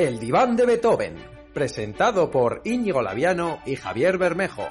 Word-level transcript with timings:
El 0.00 0.18
diván 0.18 0.56
de 0.56 0.64
Beethoven, 0.64 1.14
presentado 1.52 2.30
por 2.30 2.62
Íñigo 2.64 3.02
Laviano 3.02 3.58
y 3.66 3.76
Javier 3.76 4.16
Bermejo. 4.16 4.66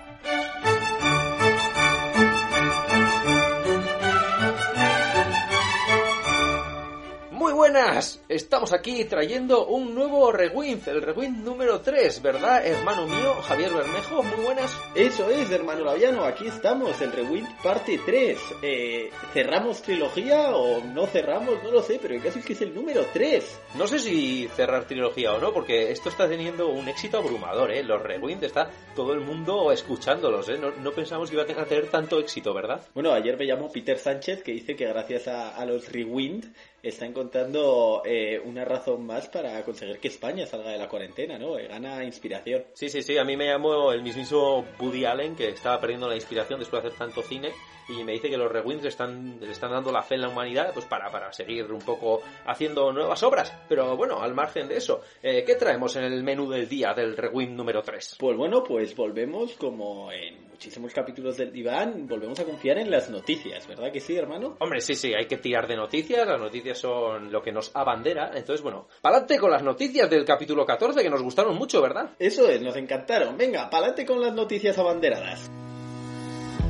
Buenas, 7.72 8.20
estamos 8.30 8.74
aquí 8.74 9.06
trayendo 9.06 9.68
un 9.68 9.94
nuevo 9.94 10.32
Rewind, 10.32 10.88
el 10.88 11.04
Rewind 11.04 11.44
número 11.44 11.82
3, 11.82 12.20
¿verdad, 12.24 12.66
hermano 12.66 13.06
mío, 13.06 13.36
Javier 13.44 13.72
Bermejo? 13.72 14.24
Muy 14.24 14.44
buenas. 14.44 14.76
Eso 14.96 15.30
es, 15.30 15.52
hermano 15.52 15.86
Laviano, 15.86 16.24
aquí 16.24 16.48
estamos, 16.48 17.00
el 17.00 17.12
Rewind 17.12 17.48
parte 17.62 18.00
3. 18.04 18.40
Eh, 18.64 19.12
¿Cerramos 19.34 19.84
trilogía 19.84 20.56
o 20.56 20.84
no 20.84 21.06
cerramos? 21.06 21.62
No 21.62 21.70
lo 21.70 21.84
sé, 21.84 22.00
pero 22.02 22.16
el 22.16 22.24
caso 22.24 22.40
es 22.40 22.46
que 22.46 22.54
es 22.54 22.62
el 22.64 22.74
número 22.74 23.06
3. 23.14 23.60
No 23.76 23.86
sé 23.86 24.00
si 24.00 24.48
cerrar 24.56 24.86
trilogía 24.86 25.34
o 25.34 25.40
no, 25.40 25.54
porque 25.54 25.92
esto 25.92 26.10
está 26.10 26.28
teniendo 26.28 26.70
un 26.70 26.90
éxito 26.90 27.20
abrumador, 27.20 27.72
¿eh? 27.72 27.84
Los 27.84 28.02
Rewind 28.02 28.44
está 28.44 28.72
todo 28.96 29.14
el 29.14 29.20
mundo 29.20 29.72
escuchándolos, 29.72 30.50
¿eh? 30.50 30.58
No, 30.58 30.72
no 30.72 30.92
pensamos 30.92 31.30
que 31.30 31.36
iba 31.36 31.44
a 31.44 31.66
tener 31.66 31.86
tanto 31.92 32.18
éxito, 32.18 32.52
¿verdad? 32.52 32.82
Bueno, 32.96 33.14
ayer 33.14 33.38
me 33.38 33.46
llamó 33.46 33.72
Peter 33.72 34.00
Sánchez 34.00 34.42
que 34.42 34.54
dice 34.54 34.76
que 34.76 34.88
gracias 34.88 35.28
a, 35.28 35.56
a 35.56 35.66
los 35.68 35.92
Rewind 35.92 36.52
está 36.84 37.06
encontrando 37.06 38.02
eh, 38.06 38.40
una 38.44 38.66
razón 38.66 39.06
más 39.06 39.28
para 39.28 39.64
conseguir 39.64 40.00
que 40.00 40.08
España 40.08 40.46
salga 40.46 40.72
de 40.72 40.78
la 40.78 40.88
cuarentena, 40.88 41.38
¿no? 41.38 41.58
Eh, 41.58 41.68
Gana 41.68 42.04
inspiración. 42.04 42.66
Sí, 42.74 42.90
sí, 42.90 43.02
sí, 43.02 43.18
a 43.18 43.24
mí 43.24 43.36
me 43.36 43.48
llamó 43.48 43.92
el 43.92 44.02
mismísimo 44.02 44.66
Woody 44.80 45.06
Allen, 45.06 45.36
que 45.36 45.50
estaba 45.50 45.80
perdiendo 45.80 46.08
la 46.08 46.16
inspiración 46.16 46.60
después 46.60 46.82
de 46.82 46.90
hacer 46.90 47.00
tanto 47.00 47.22
cine, 47.22 47.52
y 47.90 48.04
me 48.04 48.14
dice 48.14 48.30
que 48.30 48.38
los 48.38 48.52
Rewinds 48.52 48.86
están, 48.86 49.40
le 49.40 49.52
están 49.52 49.72
dando 49.72 49.92
la 49.92 50.04
fe 50.04 50.16
en 50.16 50.22
la 50.22 50.30
humanidad 50.30 50.72
pues 50.74 50.86
para, 50.86 51.10
para 51.10 51.34
seguir 51.34 51.72
un 51.72 51.82
poco 51.82 52.22
haciendo 52.46 52.92
nuevas 52.94 53.22
obras. 53.24 53.52
Pero 53.68 53.98
bueno, 53.98 54.22
al 54.22 54.34
margen 54.34 54.68
de 54.68 54.78
eso, 54.78 55.02
eh, 55.24 55.44
¿qué 55.46 55.56
traemos 55.56 55.96
en 55.96 56.04
el 56.04 56.24
menú 56.24 56.50
del 56.50 56.70
día 56.70 56.94
del 56.94 57.18
Rewind 57.18 57.56
número 57.56 57.82
3? 57.82 58.18
Pues 58.20 58.38
bueno, 58.38 58.64
pues 58.64 58.96
volvemos 58.96 59.54
como 59.54 60.12
en 60.12 60.49
muchísimos 60.60 60.94
capítulos 60.94 61.38
del 61.38 61.54
diván, 61.54 62.06
volvemos 62.06 62.38
a 62.38 62.44
confiar 62.44 62.80
en 62.80 62.92
las 62.92 63.10
noticias, 63.10 63.66
¿verdad 63.66 63.94
que 63.94 64.02
sí, 64.02 64.18
hermano? 64.18 64.58
Hombre, 64.60 64.82
sí, 64.82 64.94
sí, 64.94 65.14
hay 65.18 65.26
que 65.26 65.38
tirar 65.38 65.70
de 65.70 65.78
noticias, 65.78 66.28
las 66.28 66.38
noticias 66.38 66.78
son 66.78 67.32
lo 67.32 67.42
que 67.42 67.54
nos 67.54 67.74
abandera, 67.74 68.32
entonces 68.36 68.62
bueno, 68.62 68.90
pa'lante 69.02 69.38
con 69.38 69.52
las 69.52 69.64
noticias 69.64 70.10
del 70.10 70.26
capítulo 70.26 70.66
14 70.66 71.02
que 71.02 71.10
nos 71.10 71.24
gustaron 71.24 71.56
mucho, 71.56 71.82
¿verdad? 71.82 72.10
Eso 72.20 72.50
es, 72.50 72.62
nos 72.62 72.76
encantaron. 72.76 73.38
Venga, 73.38 73.70
pa'lante 73.70 74.06
con 74.06 74.20
las 74.20 74.34
noticias 74.34 74.78
abanderadas. 74.78 75.50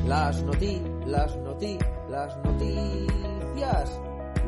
Las 0.06 0.44
noti, 0.44 0.80
las 1.08 1.36
noti, 1.38 1.80
las 2.12 2.38
noticias. 2.46 4.00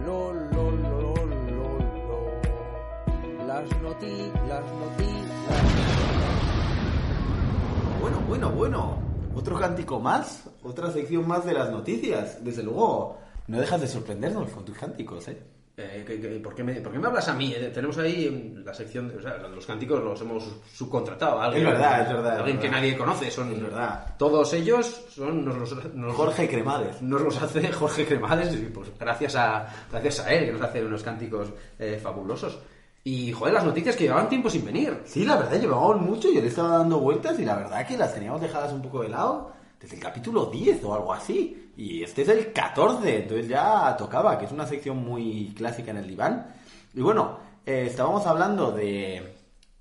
Lo, 0.06 0.34
lo, 0.34 0.69
lo, 0.69 1.16
lo, 1.16 1.25
lo, 1.25 1.80
lo. 1.80 3.47
Las 3.47 3.81
noti, 3.81 4.31
las 4.47 4.72
noti, 4.72 5.12
las 5.50 5.62
Bueno, 8.02 8.19
bueno, 8.28 8.52
bueno. 8.52 9.01
Otro 9.36 9.58
cántico 9.60 10.00
más, 10.00 10.50
otra 10.64 10.92
sección 10.92 11.28
más 11.28 11.46
de 11.46 11.54
las 11.54 11.72
noticias. 11.72 12.44
Desde 12.44 12.64
luego, 12.64 13.18
no 13.48 13.60
dejas 13.60 13.82
de 13.82 13.88
sorprendernos 13.88 14.52
con 14.52 14.66
tus 14.66 14.78
cánticos, 14.78 15.28
¿eh? 15.30 15.38
Eh, 15.78 16.04
¿qué- 16.06 16.20
qué- 16.20 16.40
por, 16.42 16.54
qué 16.54 16.64
me, 16.64 16.74
por 16.82 16.92
qué 16.92 17.00
me 17.00 17.08
hablas 17.08 17.28
a 17.30 17.34
mí? 17.34 17.54
Eh, 17.56 17.72
tenemos 17.74 17.98
ahí 17.98 18.30
mm, 18.30 18.66
la 18.66 18.74
sección, 18.74 19.08
de, 19.08 19.16
o 19.16 19.22
sea, 19.22 19.38
los 19.48 19.66
cánticos 19.66 20.04
los 20.04 20.20
hemos 20.22 20.44
subcontratado 20.74 21.40
a 21.42 21.46
alguien. 21.46 21.66
Es 21.66 21.72
verdad, 21.72 22.02
es 22.02 22.08
verdad, 22.14 22.34
es 22.34 22.40
Alguien 22.40 22.58
que 22.59 22.68
verdad. 22.68 22.78
nadie 22.82 22.98
conoce, 22.98 23.32
son 23.32 23.52
Es 23.54 23.62
verdad. 23.64 24.16
Todos 24.18 24.54
ellos 24.54 25.06
son 25.09 25.46
nos 25.46 25.58
los, 25.58 25.96
nos- 25.96 26.14
Jorge 26.16 26.48
Cremades. 26.50 27.02
nos 27.02 27.22
los 27.22 27.42
hace 27.42 27.72
Jorge 27.72 28.06
Cremades 28.06 28.54
y 28.54 28.66
pues 28.66 28.92
gracias 29.00 29.36
a 29.38 29.66
gracias 29.90 30.20
a 30.20 30.32
él 30.34 30.46
que 30.48 30.52
nos 30.52 30.62
hace 30.62 30.84
unos 30.86 31.02
cánticos 31.04 31.48
eh, 31.80 31.98
fabulosos. 32.04 32.59
Y 33.04 33.32
joder, 33.32 33.54
las 33.54 33.66
noticias 33.66 33.96
que 33.96 34.04
llevaban 34.04 34.30
tiempo 34.30 34.50
sin 34.50 34.64
venir. 34.64 35.02
Sí, 35.06 35.26
la 35.26 35.38
verdad, 35.38 35.60
llevábamos 35.60 36.02
mucho, 36.02 36.32
yo 36.32 36.40
le 36.40 36.48
estaba 36.48 36.78
dando 36.78 37.00
vueltas 37.00 37.40
y 37.40 37.46
la 37.46 37.56
verdad 37.56 37.88
que 37.88 37.98
las 37.98 38.14
teníamos 38.14 38.42
dejadas 38.42 38.74
un 38.74 38.82
poco 38.82 39.02
de 39.02 39.10
lado 39.10 39.54
desde 39.80 39.96
el 39.96 40.02
capítulo 40.02 40.46
10 40.46 40.84
o 40.84 40.94
algo 40.94 41.14
así. 41.14 41.72
Y 41.75 42.03
este 42.03 42.22
es 42.22 42.30
el 42.30 42.53
14, 42.53 43.24
entonces 43.24 43.48
ya 43.48 43.96
tocaba, 43.98 44.38
que 44.38 44.46
es 44.46 44.52
una 44.52 44.68
sección 44.68 44.98
muy 44.98 45.53
clásica 45.58 45.92
en 45.92 45.98
el 45.98 46.08
diván. 46.08 46.53
Y 46.94 47.02
bueno, 47.02 47.40
eh, 47.66 47.88
estábamos 47.90 48.28
hablando 48.28 48.72
de, 48.72 49.36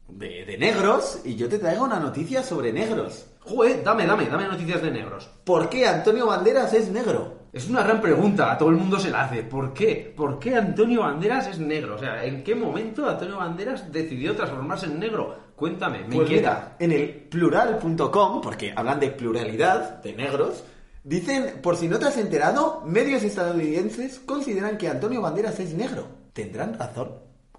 de, 0.09 0.45
de 0.47 0.59
negros 0.59 1.21
y 1.25 1.37
yo 1.37 1.49
te 1.49 1.59
traigo 1.59 1.85
una 1.85 2.01
noticia 2.01 2.43
sobre 2.43 2.73
negros. 2.73 3.27
Joder, 3.41 3.85
dame, 3.85 4.07
dame, 4.07 4.27
dame 4.27 4.49
noticias 4.49 4.81
de 4.81 4.91
negros. 4.91 5.29
¿Por 5.45 5.69
qué 5.69 5.87
Antonio 5.87 6.27
Banderas 6.27 6.73
es 6.73 6.91
negro? 6.91 7.40
Es 7.53 7.69
una 7.69 7.83
gran 7.83 8.01
pregunta, 8.01 8.53
a 8.53 8.59
todo 8.59 8.69
el 8.71 8.77
mundo 8.77 8.99
se 9.01 9.11
la 9.11 9.23
hace. 9.25 9.43
¿Por 9.43 9.73
qué? 9.75 10.13
¿Por 10.17 10.39
qué 10.39 10.55
Antonio 10.57 11.01
Banderas 11.01 11.49
es 11.49 11.59
negro? 11.59 11.97
O 11.97 11.99
sea, 11.99 12.25
¿en 12.25 12.45
qué 12.45 12.55
momento 12.55 13.09
Antonio 13.09 13.39
Banderas 13.39 13.91
decidió 13.91 14.37
transformarse 14.37 14.87
en 14.87 15.01
negro? 15.01 15.35
Cuéntame, 15.57 15.99
me 16.05 16.15
Pues 16.17 16.29
inquieta. 16.31 16.51
mira, 16.51 16.77
en 16.79 16.93
el 16.93 17.09
plural.com, 17.29 18.41
porque 18.41 18.73
hablan 18.75 19.01
de 19.01 19.11
pluralidad 19.11 20.01
de 20.03 20.13
negros, 20.15 20.65
dicen, 21.03 21.61
por 21.61 21.77
si 21.77 21.89
no 21.89 21.99
te 21.99 22.07
has 22.07 22.17
enterado, 22.19 22.83
medios 22.87 23.23
estadounidenses 23.25 24.21
consideran 24.21 24.79
que 24.79 24.89
Antonio 24.89 25.21
Banderas 25.21 25.59
es 25.61 25.75
negro. 25.75 26.07
¿Tendrán 26.33 26.79
razón? 26.79 27.11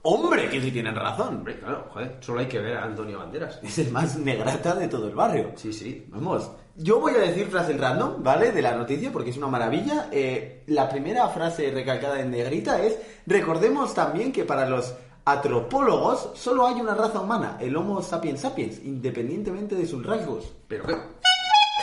¡Hombre, 0.04 0.50
que 0.50 0.60
sí 0.62 0.72
tienen 0.72 0.96
razón! 0.96 1.36
Hombre, 1.38 1.60
claro, 1.60 1.86
joder, 1.92 2.18
solo 2.22 2.40
hay 2.40 2.48
que 2.48 2.60
ver 2.60 2.78
a 2.78 2.86
Antonio 2.86 3.20
Banderas. 3.20 3.60
Es 3.62 3.78
el 3.78 3.92
más 3.92 4.18
negrata 4.18 4.74
de 4.74 4.88
todo 4.88 5.08
el 5.08 5.14
barrio. 5.16 5.52
Sí, 5.56 5.72
sí. 5.72 6.06
Vamos, 6.10 6.50
yo 6.76 7.00
voy 7.00 7.14
a 7.14 7.20
decir 7.20 7.48
frases 7.48 7.80
random, 7.80 8.24
¿vale? 8.24 8.52
De 8.52 8.62
la 8.62 8.76
noticia, 8.76 9.12
porque 9.12 9.30
es 9.32 9.38
una 9.38 9.48
maravilla. 9.48 10.08
Eh, 10.12 10.64
la 10.68 10.90
primera 10.90 11.28
frase 11.30 11.72
recalcada 11.72 12.20
en 12.20 12.32
negrita 12.32 12.82
es, 12.82 12.98
recordemos 13.28 13.94
también 13.94 14.32
que 14.32 14.44
para 14.46 14.68
los 14.68 14.94
antropólogos 15.26 16.32
solo 16.36 16.66
hay 16.66 16.80
una 16.82 16.96
raza 16.96 17.20
humana, 17.20 17.58
el 17.60 17.76
Homo 17.76 18.02
sapiens 18.02 18.42
sapiens, 18.42 18.80
independientemente 18.84 19.76
de 19.76 19.86
sus 19.86 20.06
rasgos. 20.06 20.52
Pero 20.68 20.86
qué, 20.86 20.96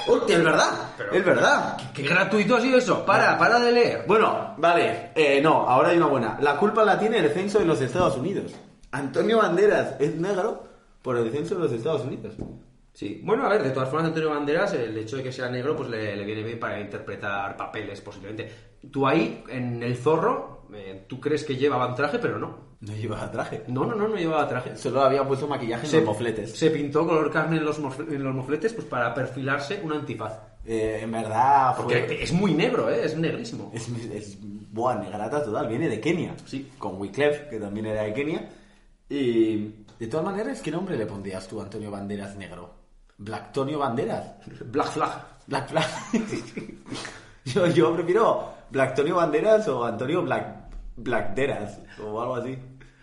¡Hostia, 0.08 0.38
es 0.38 0.44
verdad! 0.44 0.70
Pero- 0.96 1.12
es 1.12 1.24
verdad. 1.24 1.76
qué 1.94 2.02
gratuito 2.02 2.56
ha 2.56 2.60
sido 2.60 2.78
eso. 2.78 3.04
Para, 3.04 3.36
para 3.38 3.58
de 3.58 3.72
leer. 3.72 4.04
Bueno, 4.08 4.54
vale, 4.56 5.10
eh, 5.14 5.40
no, 5.42 5.68
ahora 5.68 5.90
hay 5.90 5.98
una 5.98 6.06
buena. 6.06 6.38
La 6.40 6.56
culpa 6.56 6.82
la 6.84 6.98
tiene 6.98 7.18
el 7.18 7.30
censo 7.30 7.58
de 7.58 7.66
los 7.66 7.80
Estados 7.80 8.16
Unidos. 8.16 8.52
Antonio 8.90 9.38
Banderas 9.38 9.96
es 9.98 10.14
negro 10.16 10.64
por 11.02 11.18
el 11.18 11.30
censo 11.30 11.56
de 11.56 11.60
los 11.60 11.72
Estados 11.72 12.02
Unidos. 12.02 12.34
Sí, 12.98 13.20
bueno, 13.22 13.46
a 13.46 13.48
ver, 13.50 13.62
de 13.62 13.70
todas 13.70 13.88
formas, 13.88 14.08
Antonio 14.08 14.30
Banderas, 14.30 14.72
el 14.72 14.96
hecho 14.98 15.18
de 15.18 15.22
que 15.22 15.30
sea 15.30 15.48
negro, 15.48 15.76
pues 15.76 15.88
le, 15.88 16.16
le 16.16 16.24
viene 16.24 16.42
bien 16.42 16.58
para 16.58 16.80
interpretar 16.80 17.56
papeles, 17.56 18.00
posiblemente. 18.00 18.50
Tú 18.90 19.06
ahí, 19.06 19.44
en 19.48 19.80
El 19.84 19.96
Zorro, 19.96 20.66
eh, 20.74 21.04
tú 21.06 21.20
crees 21.20 21.44
que 21.44 21.54
llevaban 21.54 21.94
traje, 21.94 22.18
pero 22.18 22.40
no. 22.40 22.76
No 22.80 22.92
llevaba 22.96 23.30
traje. 23.30 23.62
No, 23.68 23.84
no, 23.84 23.94
no, 23.94 24.08
no 24.08 24.16
llevaba 24.16 24.48
traje. 24.48 24.76
Solo 24.76 25.00
había 25.02 25.22
puesto 25.22 25.46
maquillaje 25.46 25.84
en 25.84 25.90
Se, 25.92 25.96
los 25.98 26.06
mofletes. 26.06 26.58
se 26.58 26.70
pintó 26.70 27.06
color 27.06 27.30
carne 27.30 27.58
en 27.58 27.64
los, 27.64 27.80
mofle- 27.80 28.12
en 28.12 28.24
los 28.24 28.34
mofletes 28.34 28.72
pues 28.74 28.86
para 28.88 29.14
perfilarse 29.14 29.80
un 29.84 29.92
antifaz. 29.92 30.36
Eh, 30.66 30.98
en 31.02 31.12
verdad 31.12 31.76
Porque 31.76 32.18
es 32.20 32.32
muy 32.32 32.52
negro, 32.52 32.90
¿eh? 32.90 33.02
Es 33.04 33.16
negrísimo. 33.16 33.70
Es, 33.72 33.88
es 34.12 34.38
buah, 34.40 34.96
negrata 34.96 35.44
total, 35.44 35.68
viene 35.68 35.88
de 35.88 36.00
Kenia. 36.00 36.34
Sí. 36.46 36.68
Con 36.76 37.00
Wyclef, 37.00 37.48
que 37.48 37.60
también 37.60 37.86
era 37.86 38.02
de 38.02 38.12
Kenia. 38.12 38.48
Y 39.08 39.56
de 40.00 40.06
todas 40.08 40.26
maneras, 40.26 40.60
¿qué 40.62 40.72
nombre 40.72 40.96
le 40.96 41.06
pondrías 41.06 41.46
tú 41.46 41.60
a 41.60 41.62
Antonio 41.62 41.92
Banderas 41.92 42.34
negro? 42.36 42.77
Blacktonio 43.18 43.78
Banderas. 43.78 44.34
Black 44.66 44.88
Flag. 44.88 45.10
Black 45.46 45.68
Flag. 45.68 45.86
yo, 47.44 47.66
yo 47.66 47.94
prefiero 47.94 48.54
Blacktonio 48.70 49.16
Banderas 49.16 49.68
o 49.68 49.84
Antonio 49.84 50.22
Black 50.22 50.68
Blackderas 50.96 51.80
o 52.02 52.20
algo 52.20 52.36
así. 52.36 52.58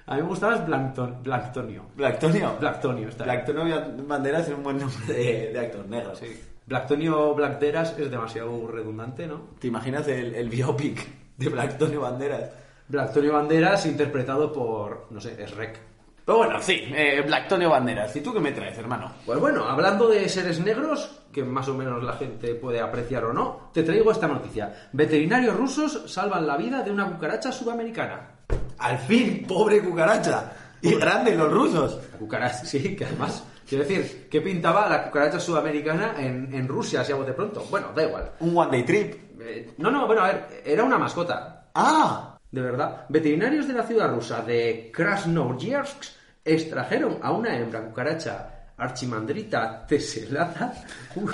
A 0.07 0.15
mí 0.15 0.21
me 0.21 0.27
gustaba 0.27 0.55
es 0.55 0.65
Blancton, 0.65 1.23
Blanctonio. 1.23 1.85
Blacktonio. 1.95 2.55
Blacktonio, 2.59 3.09
está 3.09 3.23
bien. 3.23 3.35
Blacktonio 3.35 4.05
Banderas 4.07 4.47
es 4.47 4.53
un 4.53 4.63
buen 4.63 4.77
nombre 4.77 5.13
de, 5.13 5.51
de 5.51 5.59
actor 5.59 5.87
negro. 5.87 6.15
Sí. 6.15 6.39
Blacktonio 6.67 7.33
Blackderas 7.33 7.97
es 7.97 8.11
demasiado 8.11 8.67
redundante, 8.67 9.25
¿no? 9.27 9.41
¿Te 9.59 9.67
imaginas 9.67 10.07
el, 10.07 10.35
el 10.35 10.49
biopic 10.49 11.07
de 11.37 11.49
Blacktonio 11.49 12.01
Banderas? 12.01 12.51
Blacktonio 12.87 13.33
Banderas 13.33 13.85
interpretado 13.87 14.53
por, 14.53 15.07
no 15.09 15.19
sé, 15.19 15.41
es 15.41 15.55
Rec. 15.55 15.79
Pero 16.25 16.39
bueno, 16.39 16.59
sí, 16.59 16.81
eh, 16.95 17.21
Blacktonio 17.23 17.69
Banderas. 17.69 18.15
¿Y 18.15 18.21
tú 18.21 18.33
qué 18.33 18.39
me 18.39 18.51
traes, 18.51 18.75
hermano? 18.79 19.11
Pues 19.25 19.39
bueno, 19.39 19.65
hablando 19.65 20.07
de 20.07 20.27
seres 20.27 20.59
negros, 20.59 21.21
que 21.31 21.43
más 21.43 21.67
o 21.67 21.75
menos 21.75 22.03
la 22.03 22.13
gente 22.13 22.55
puede 22.55 22.81
apreciar 22.81 23.25
o 23.25 23.33
no, 23.33 23.69
te 23.71 23.83
traigo 23.83 24.11
esta 24.11 24.27
noticia. 24.27 24.89
Veterinarios 24.91 25.55
rusos 25.55 26.11
salvan 26.11 26.47
la 26.47 26.57
vida 26.57 26.81
de 26.81 26.89
una 26.89 27.05
cucaracha 27.05 27.51
sudamericana. 27.51 28.31
Al 28.79 28.97
fin, 28.97 29.45
pobre 29.47 29.83
cucaracha. 29.83 30.51
Y 30.81 30.95
grande 30.95 31.35
los 31.35 31.51
rusos. 31.51 31.99
La 32.11 32.17
cucaracha, 32.17 32.65
sí, 32.65 32.95
que 32.95 33.05
además, 33.05 33.43
quiero 33.67 33.83
decir, 33.83 34.27
¿qué 34.29 34.41
pintaba 34.41 34.89
la 34.89 35.03
cucaracha 35.03 35.39
sudamericana 35.39 36.15
en, 36.17 36.53
en 36.55 36.67
Rusia, 36.67 37.03
si 37.03 37.11
hago 37.11 37.23
de 37.23 37.33
pronto? 37.33 37.65
Bueno, 37.69 37.89
da 37.95 38.03
igual. 38.03 38.31
Un 38.39 38.57
one 38.57 38.71
day 38.71 38.83
trip. 38.83 39.39
Eh, 39.41 39.75
no, 39.77 39.91
no, 39.91 40.07
bueno, 40.07 40.23
a 40.23 40.27
ver, 40.27 40.63
era 40.65 40.83
una 40.83 40.97
mascota. 40.97 41.67
Ah, 41.75 42.34
De 42.55 42.61
verdad. 42.61 43.05
Veterinarios 43.09 43.67
de 43.67 43.73
la 43.73 43.83
ciudad 43.83 44.09
rusa 44.09 44.41
de 44.41 44.89
Krasnoyarsk 44.93 46.05
extrajeron 46.45 47.17
a 47.21 47.31
una 47.33 47.53
hembra 47.53 47.81
cucaracha 47.81 48.69
Archimandrita 48.77 49.85
tesselata. 49.85 50.73
Uf. 51.17 51.29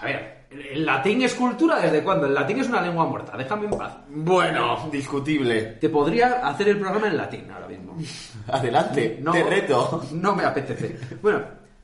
A 0.00 0.04
ver, 0.04 0.40
¿El 0.50 0.84
latín 0.84 1.22
es 1.22 1.34
cultura 1.34 1.78
desde 1.78 2.02
cuándo? 2.02 2.26
El 2.26 2.34
latín 2.34 2.58
es 2.58 2.68
una 2.68 2.80
lengua 2.80 3.06
muerta, 3.06 3.36
déjame 3.36 3.66
en 3.66 3.78
paz. 3.78 3.98
Bueno, 4.08 4.88
discutible. 4.90 5.62
Te 5.80 5.88
podría 5.88 6.44
hacer 6.48 6.70
el 6.70 6.80
programa 6.80 7.06
en 7.06 7.16
latín 7.16 7.48
ahora 7.52 7.68
mismo. 7.68 7.96
Adelante, 8.48 9.22
te 9.30 9.44
reto. 9.44 10.08
No 10.10 10.34
me 10.34 10.44
apetece. 10.44 10.98
Bueno, 11.22 11.42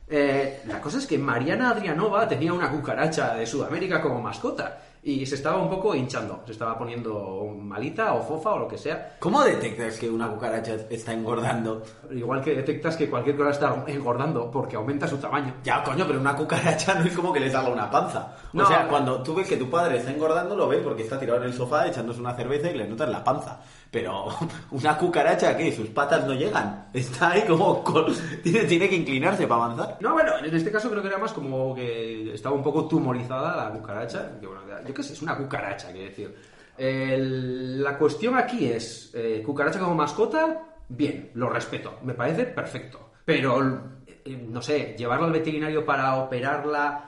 eh, 0.08 0.62
la 0.66 0.80
cosa 0.80 0.98
es 0.98 1.06
que 1.06 1.16
Mariana 1.16 1.70
Adrianova 1.70 2.26
tenía 2.26 2.52
una 2.52 2.72
cucaracha 2.72 3.36
de 3.36 3.46
Sudamérica 3.46 4.02
como 4.02 4.20
mascota 4.20 4.80
y 5.08 5.24
se 5.24 5.36
estaba 5.36 5.58
un 5.58 5.70
poco 5.70 5.94
hinchando, 5.94 6.42
se 6.44 6.50
estaba 6.50 6.76
poniendo 6.76 7.46
malita 7.60 8.12
o 8.14 8.22
fofa 8.22 8.54
o 8.54 8.58
lo 8.58 8.66
que 8.66 8.76
sea. 8.76 9.16
¿Cómo 9.20 9.40
detectas 9.44 9.98
que 10.00 10.10
una 10.10 10.28
cucaracha 10.28 10.74
está 10.90 11.12
engordando? 11.12 11.80
Igual 12.10 12.42
que 12.42 12.56
detectas 12.56 12.96
que 12.96 13.08
cualquier 13.08 13.36
cosa 13.36 13.50
está 13.50 13.84
engordando 13.86 14.50
porque 14.50 14.74
aumenta 14.74 15.06
su 15.06 15.18
tamaño. 15.18 15.54
Ya, 15.62 15.84
coño, 15.84 16.04
pero 16.08 16.18
una 16.18 16.34
cucaracha 16.34 16.94
no 16.94 17.04
es 17.04 17.14
como 17.14 17.32
que 17.32 17.38
le 17.38 17.48
salga 17.50 17.70
una 17.70 17.88
panza. 17.88 18.34
O 18.52 18.56
No. 18.58 18.66
sea, 18.66 18.88
cuando 18.88 19.22
tú 19.22 19.36
ves 19.36 19.46
que 19.46 19.56
tu 19.56 19.70
padre 19.70 19.98
está 19.98 20.10
engordando, 20.10 20.56
lo 20.56 20.66
ves 20.66 20.80
porque 20.82 21.04
está 21.04 21.20
tirado 21.20 21.38
en 21.38 21.44
el 21.44 21.54
sofá 21.54 21.86
echándose 21.86 22.18
una 22.20 22.34
cerveza 22.34 22.68
y 22.68 22.76
le 22.76 22.88
notas 22.88 23.08
la 23.08 23.22
panza. 23.22 23.60
Pero 23.90 24.26
una 24.72 24.96
cucaracha, 24.98 25.56
¿qué? 25.56 25.72
Sus 25.72 25.88
patas 25.88 26.26
no 26.26 26.34
llegan. 26.34 26.88
Está 26.92 27.30
ahí 27.32 27.42
como... 27.46 27.82
con- 27.82 28.12
Tiene, 28.42 28.64
tiene 28.64 28.88
que 28.88 28.96
inclinarse 28.96 29.46
para 29.46 29.64
avanzar. 29.64 29.98
No, 30.00 30.12
bueno, 30.12 30.32
en 30.38 30.54
este 30.54 30.70
caso 30.70 30.90
creo 30.90 31.02
que 31.02 31.08
era 31.08 31.18
más 31.18 31.32
como 31.32 31.74
que 31.74 32.34
estaba 32.34 32.54
un 32.54 32.62
poco 32.62 32.86
tumorizada 32.86 33.56
la 33.64 33.70
cucaracha. 33.70 34.38
Que 34.40 34.46
bueno, 34.46 34.62
yo 34.86 34.92
qué 34.94 35.02
sé, 35.02 35.12
es 35.14 35.22
una 35.22 35.36
cucaracha, 35.36 35.90
quiero 35.92 36.08
decir. 36.08 36.34
El- 36.76 37.82
la 37.82 37.96
cuestión 37.96 38.36
aquí 38.36 38.66
es, 38.66 39.10
eh, 39.14 39.42
cucaracha 39.44 39.78
como 39.78 39.94
mascota, 39.94 40.62
bien, 40.88 41.30
lo 41.34 41.48
respeto, 41.48 41.98
me 42.02 42.14
parece 42.14 42.44
perfecto. 42.44 43.10
Pero, 43.24 43.60
eh, 44.06 44.46
no 44.48 44.60
sé, 44.62 44.94
llevarla 44.98 45.26
al 45.26 45.32
veterinario 45.32 45.84
para 45.84 46.16
operarla... 46.16 47.02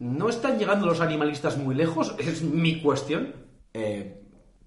¿No 0.00 0.28
están 0.28 0.58
llegando 0.58 0.86
los 0.86 1.00
animalistas 1.00 1.56
muy 1.56 1.74
lejos? 1.74 2.14
Es 2.18 2.42
mi 2.42 2.80
cuestión. 2.82 3.32
Eh, 3.72 4.22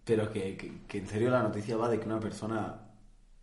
pero 0.05 0.31
que, 0.31 0.55
que- 0.57 0.71
que 0.87 0.97
en 0.99 1.07
serio 1.07 1.29
la 1.29 1.43
noticia 1.43 1.77
va 1.77 1.89
de 1.89 1.99
que 1.99 2.05
una 2.05 2.19
persona, 2.19 2.75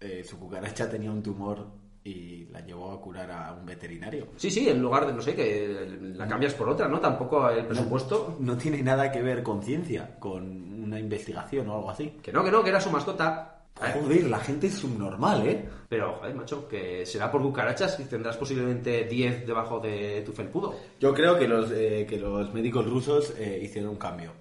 eh, 0.01 0.25
su 0.25 0.39
cucaracha 0.39 0.89
tenía 0.91 1.11
un 1.11 1.23
tumor 1.23 1.67
y 2.05 2.47
la 2.47 2.61
llevó 2.65 2.93
a 2.93 3.01
curar 3.01 3.31
a 3.31 3.53
un 3.53 3.67
veterinario. 3.67 4.29
Sí, 4.37 4.51
sí, 4.51 4.69
en 4.69 4.81
lugar 4.81 5.07
de, 5.07 5.13
no 5.13 5.21
sé, 5.21 5.35
que 5.35 5.99
la 6.15 6.27
cambias 6.27 6.55
por 6.55 6.69
otra, 6.69 6.89
¿no? 6.89 7.01
Tampoco 7.01 7.51
el 7.51 7.67
presupuesto... 7.67 8.37
No 8.41 8.57
tiene 8.57 8.83
nada 8.83 9.13
que 9.13 9.21
ver 9.21 9.43
con 9.43 9.63
ciencia, 9.63 10.17
con 10.19 10.83
una 10.85 10.99
investigación 10.99 11.69
o 11.69 11.75
algo 11.75 11.91
así. 11.91 12.17
Que 12.23 12.33
no, 12.33 12.43
que 12.43 12.51
no, 12.51 12.63
que 12.63 12.71
era 12.71 12.81
su 12.81 12.91
mascota. 12.91 13.55
Joder, 13.95 14.25
la 14.29 14.39
gente 14.41 14.69
es 14.69 14.75
subnormal, 14.75 15.47
¿eh? 15.47 15.69
Pero, 15.89 16.15
joder, 16.15 16.35
macho, 16.35 16.67
que 16.67 17.05
será 17.05 17.31
por 17.31 17.43
cucarachas 17.43 18.01
y 18.01 18.05
tendrás 18.05 18.37
posiblemente 18.39 19.05
10 19.05 19.47
debajo 19.47 19.79
de 19.79 20.23
tu 20.25 20.33
felpudo. 20.33 20.75
Yo 20.99 21.13
creo 21.15 21.39
que 21.39 21.47
los, 21.47 21.71
eh, 21.73 22.07
que 22.09 22.19
los 22.19 22.53
médicos 22.55 22.87
rusos 22.89 23.35
eh, 23.39 23.61
hicieron 23.63 23.91
un 23.91 23.97
cambio. 23.97 24.33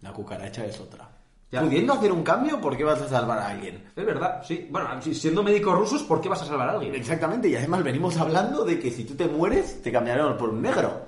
La 0.00 0.12
cucaracha 0.12 0.64
es 0.64 0.78
otra. 0.80 1.10
Ya. 1.50 1.62
Pudiendo 1.62 1.92
hacer 1.92 2.10
un 2.10 2.22
cambio, 2.24 2.60
¿por 2.60 2.76
qué 2.76 2.82
vas 2.82 3.00
a 3.00 3.08
salvar 3.08 3.38
a 3.38 3.48
alguien? 3.48 3.84
Es 3.94 4.04
verdad, 4.04 4.42
sí. 4.42 4.66
Bueno, 4.70 4.88
si- 5.00 5.14
siendo 5.14 5.42
médicos 5.44 5.78
rusos, 5.78 6.02
¿por 6.02 6.20
qué 6.20 6.28
vas 6.28 6.42
a 6.42 6.44
salvar 6.46 6.68
a 6.68 6.72
alguien? 6.72 6.94
Exactamente, 6.94 7.48
y 7.48 7.54
además 7.54 7.84
venimos 7.84 8.16
hablando 8.16 8.64
de 8.64 8.80
que 8.80 8.90
si 8.90 9.04
tú 9.04 9.14
te 9.14 9.28
mueres, 9.28 9.80
te 9.80 9.92
cambiarán 9.92 10.36
por 10.36 10.48
un 10.50 10.60
negro. 10.60 11.02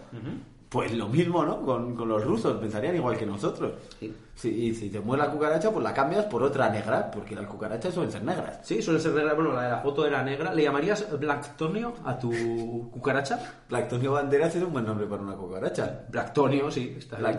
Pues 0.69 0.93
lo 0.93 1.09
mismo, 1.09 1.45
¿no? 1.47 1.63
Con, 1.63 1.97
con 1.97 2.09
los 2.11 2.23
rusos, 2.23 2.59
pensarían 2.59 2.95
igual 2.95 3.17
que 3.17 3.25
nosotros. 3.25 3.73
Sí. 3.99 4.15
Si, 4.35 4.49
y 4.51 4.75
si 4.75 4.91
te 4.91 5.01
muere 5.01 5.23
la 5.25 5.31
cucaracha, 5.31 5.71
pues 5.73 5.83
la 5.83 5.95
cambias 5.95 6.27
por 6.27 6.43
otra 6.43 6.69
negra, 6.69 7.11
porque 7.11 7.35
las 7.35 7.47
cucarachas 7.47 7.95
suelen 7.95 8.13
ser 8.13 8.23
negras. 8.23 8.61
Sí, 8.63 8.83
suele 8.83 9.01
ser 9.01 9.13
negra. 9.15 9.33
Bueno, 9.33 9.55
la 9.55 9.63
de 9.63 9.71
la 9.71 9.79
foto 9.79 10.07
era 10.07 10.23
negra. 10.23 10.53
¿Le 10.53 10.63
llamarías 10.65 11.07
Blacktonio 11.19 11.95
a 12.05 12.19
tu 12.19 12.91
cucaracha? 12.93 13.41
Lactonio 13.71 14.13
Banderas 14.13 14.55
es 14.55 14.63
un 14.63 14.73
buen 14.75 14.85
nombre 14.85 15.07
para 15.07 15.23
una 15.23 15.35
cucaracha. 15.37 16.03
Blacktonio, 16.11 16.71
sí. 16.71 16.95
Está 16.99 17.17
bien. 17.17 17.31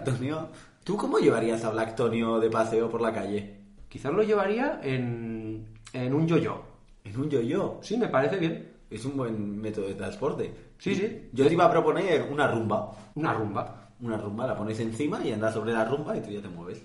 ¿Tú 0.84 0.98
cómo 0.98 1.20
llevarías 1.20 1.64
a 1.66 1.72
Blactonio 1.72 2.40
de 2.40 2.50
paseo 2.50 2.90
por 2.90 3.02
la 3.02 3.14
calle? 3.14 3.58
Quizás 3.88 4.14
lo 4.14 4.24
llevaría 4.24 4.80
en, 4.84 5.68
en 5.94 6.14
un 6.14 6.28
yo-yo. 6.28 6.64
En 7.04 7.20
un 7.20 7.30
yo-yo. 7.30 7.80
Sí, 7.82 7.98
me 7.98 8.08
parece 8.08 8.38
bien. 8.38 8.72
Es 8.90 9.06
un 9.06 9.18
buen 9.18 9.60
método 9.62 9.88
de 9.88 9.94
transporte. 9.94 10.54
Sí, 10.78 10.96
sí. 10.96 11.30
Yo 11.32 11.48
te 11.48 11.54
iba 11.54 11.66
a 11.66 11.72
proponer 11.72 12.28
una 12.32 12.48
rumba. 12.48 12.92
Una 13.16 13.34
rumba. 13.34 13.90
Una 14.02 14.18
rumba, 14.18 14.48
la 14.48 14.56
pones 14.56 14.80
encima 14.80 15.24
y 15.26 15.32
andas 15.32 15.54
sobre 15.54 15.74
la 15.74 15.86
rumba 15.86 16.16
y 16.16 16.22
tú 16.22 16.32
ya 16.32 16.42
te 16.42 16.48
mueves. 16.48 16.84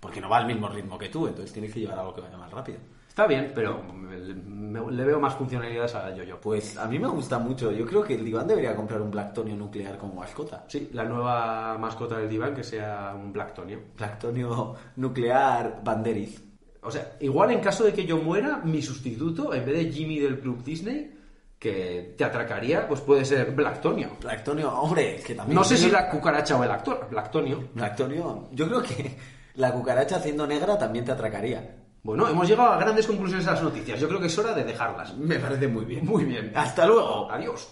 Porque 0.00 0.20
no 0.20 0.28
va 0.28 0.38
al 0.38 0.46
mismo 0.46 0.68
ritmo 0.68 0.98
que 0.98 1.08
tú, 1.08 1.26
entonces 1.26 1.52
tienes 1.52 1.72
que 1.72 1.80
llevar 1.80 1.98
algo 1.98 2.14
que 2.14 2.20
vaya 2.20 2.36
más 2.36 2.50
rápido. 2.50 2.78
Está 3.16 3.26
bien, 3.26 3.50
pero 3.54 3.82
me- 3.82 4.92
le 4.92 5.04
veo 5.06 5.18
más 5.18 5.34
funcionalidades 5.36 5.94
a 5.94 6.14
yo-yo. 6.14 6.38
Pues 6.38 6.76
a 6.76 6.86
mí 6.86 6.98
me 6.98 7.08
gusta 7.08 7.38
mucho. 7.38 7.72
Yo 7.72 7.86
creo 7.86 8.02
que 8.02 8.12
el 8.14 8.22
diván 8.22 8.46
debería 8.46 8.76
comprar 8.76 9.00
un 9.00 9.10
Blacktonio 9.10 9.56
nuclear 9.56 9.96
como 9.96 10.16
mascota. 10.16 10.66
Sí, 10.68 10.90
la 10.92 11.04
nueva 11.04 11.78
mascota 11.78 12.18
del 12.18 12.28
diván 12.28 12.54
que 12.54 12.62
sea 12.62 13.14
un 13.18 13.32
Blacktonio. 13.32 13.80
Blacktonio 13.96 14.74
nuclear 14.96 15.80
Banderis. 15.82 16.44
O 16.82 16.90
sea, 16.90 17.16
igual 17.20 17.52
en 17.52 17.60
caso 17.60 17.84
de 17.84 17.94
que 17.94 18.04
yo 18.04 18.18
muera, 18.18 18.58
mi 18.62 18.82
sustituto, 18.82 19.54
en 19.54 19.64
vez 19.64 19.76
de 19.86 19.90
Jimmy 19.92 20.18
del 20.18 20.38
Club 20.38 20.62
Disney, 20.62 21.18
que 21.58 22.14
te 22.18 22.22
atracaría, 22.22 22.86
pues 22.86 23.00
puede 23.00 23.24
ser 23.24 23.50
Blacktonio. 23.52 24.10
Blacktonio, 24.20 24.78
hombre, 24.78 25.22
que 25.26 25.34
también... 25.34 25.54
No 25.56 25.64
sé 25.64 25.78
si 25.78 25.90
la 25.90 26.10
cucaracha 26.10 26.54
o 26.54 26.62
el 26.64 26.70
actor, 26.70 27.08
Blacktonio. 27.10 27.70
Blacktonio, 27.72 28.50
yo 28.52 28.68
creo 28.68 28.82
que 28.82 29.16
la 29.54 29.72
cucaracha 29.72 30.20
siendo 30.20 30.46
negra 30.46 30.76
también 30.76 31.06
te 31.06 31.12
atracaría. 31.12 31.76
Bueno, 32.06 32.28
hemos 32.28 32.46
llegado 32.46 32.70
a 32.70 32.78
grandes 32.78 33.04
conclusiones 33.04 33.48
a 33.48 33.54
las 33.54 33.64
noticias. 33.64 33.98
Yo 33.98 34.06
creo 34.06 34.20
que 34.20 34.28
es 34.28 34.38
hora 34.38 34.54
de 34.54 34.62
dejarlas. 34.62 35.16
Me 35.16 35.40
parece 35.40 35.66
muy 35.66 35.84
bien. 35.84 36.06
Muy 36.06 36.24
bien. 36.24 36.52
Hasta 36.54 36.86
luego. 36.86 37.28
Adiós. 37.28 37.68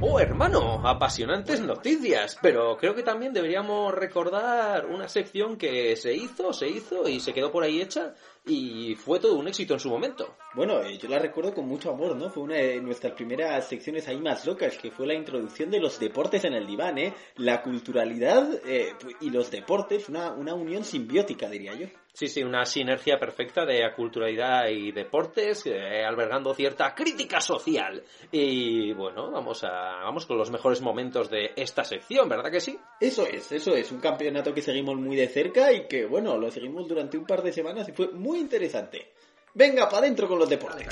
Oh, 0.00 0.20
hermano, 0.20 0.86
apasionantes 0.86 1.60
noticias. 1.60 2.38
Pero 2.40 2.76
creo 2.76 2.94
que 2.94 3.02
también 3.02 3.32
deberíamos 3.32 3.92
recordar 3.92 4.86
una 4.86 5.08
sección 5.08 5.56
que 5.56 5.96
se 5.96 6.14
hizo, 6.14 6.52
se 6.52 6.68
hizo 6.68 7.08
y 7.08 7.18
se 7.18 7.34
quedó 7.34 7.50
por 7.50 7.64
ahí 7.64 7.80
hecha 7.80 8.14
y 8.46 8.94
fue 8.94 9.18
todo 9.18 9.34
un 9.34 9.48
éxito 9.48 9.74
en 9.74 9.80
su 9.80 9.90
momento. 9.90 10.36
Bueno, 10.54 10.80
eh, 10.82 10.98
yo 10.98 11.08
la 11.08 11.18
recuerdo 11.18 11.52
con 11.52 11.66
mucho 11.66 11.90
amor, 11.90 12.14
¿no? 12.14 12.30
Fue 12.30 12.44
una 12.44 12.54
de 12.54 12.80
nuestras 12.80 13.14
primeras 13.14 13.66
secciones 13.66 14.06
ahí 14.06 14.18
más 14.18 14.46
locas, 14.46 14.78
que 14.78 14.92
fue 14.92 15.04
la 15.04 15.14
introducción 15.14 15.68
de 15.68 15.80
los 15.80 15.98
deportes 15.98 16.44
en 16.44 16.54
el 16.54 16.66
diván, 16.66 16.96
¿eh? 16.98 17.12
La 17.36 17.60
culturalidad 17.62 18.48
eh, 18.66 18.94
y 19.20 19.30
los 19.30 19.50
deportes, 19.50 20.08
una, 20.08 20.30
una 20.30 20.54
unión 20.54 20.84
simbiótica, 20.84 21.48
diría 21.48 21.74
yo. 21.74 21.88
Sí, 22.18 22.26
sí, 22.26 22.42
una 22.42 22.66
sinergia 22.66 23.16
perfecta 23.16 23.64
de 23.64 23.84
aculturalidad 23.84 24.66
y 24.70 24.90
deportes, 24.90 25.66
eh, 25.66 26.04
albergando 26.04 26.52
cierta 26.52 26.92
crítica 26.92 27.40
social. 27.40 28.02
Y 28.32 28.92
bueno, 28.92 29.30
vamos 29.30 29.62
a 29.62 30.02
vamos 30.02 30.26
con 30.26 30.36
los 30.36 30.50
mejores 30.50 30.80
momentos 30.80 31.30
de 31.30 31.52
esta 31.54 31.84
sección, 31.84 32.28
¿verdad 32.28 32.50
que 32.50 32.58
sí? 32.58 32.76
Eso 32.98 33.24
es, 33.24 33.52
eso 33.52 33.72
es, 33.76 33.92
un 33.92 34.00
campeonato 34.00 34.52
que 34.52 34.62
seguimos 34.62 34.96
muy 34.96 35.14
de 35.14 35.28
cerca 35.28 35.72
y 35.72 35.86
que, 35.86 36.06
bueno, 36.06 36.36
lo 36.36 36.50
seguimos 36.50 36.88
durante 36.88 37.16
un 37.16 37.24
par 37.24 37.40
de 37.40 37.52
semanas 37.52 37.88
y 37.88 37.92
fue 37.92 38.08
muy 38.08 38.40
interesante. 38.40 39.12
Venga, 39.54 39.84
para 39.84 39.98
adentro 39.98 40.26
con 40.26 40.40
los 40.40 40.48
deportes. 40.48 40.88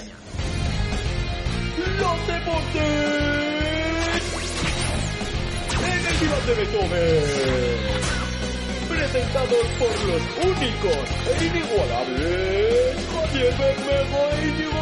Los 1.99 2.29
deportes 2.29 3.27
en 5.83 6.33
el 6.33 6.47
de 6.47 6.55
Beethoven. 6.55 7.86
Presentados 8.97 9.67
por 9.79 9.89
los 10.07 10.23
únicos 10.43 11.05
e 11.29 11.45
inigualables 11.45 12.97
Javier 13.13 13.55
Bermejo 13.59 14.21
e 14.33 14.49
Íñigo. 14.49 14.77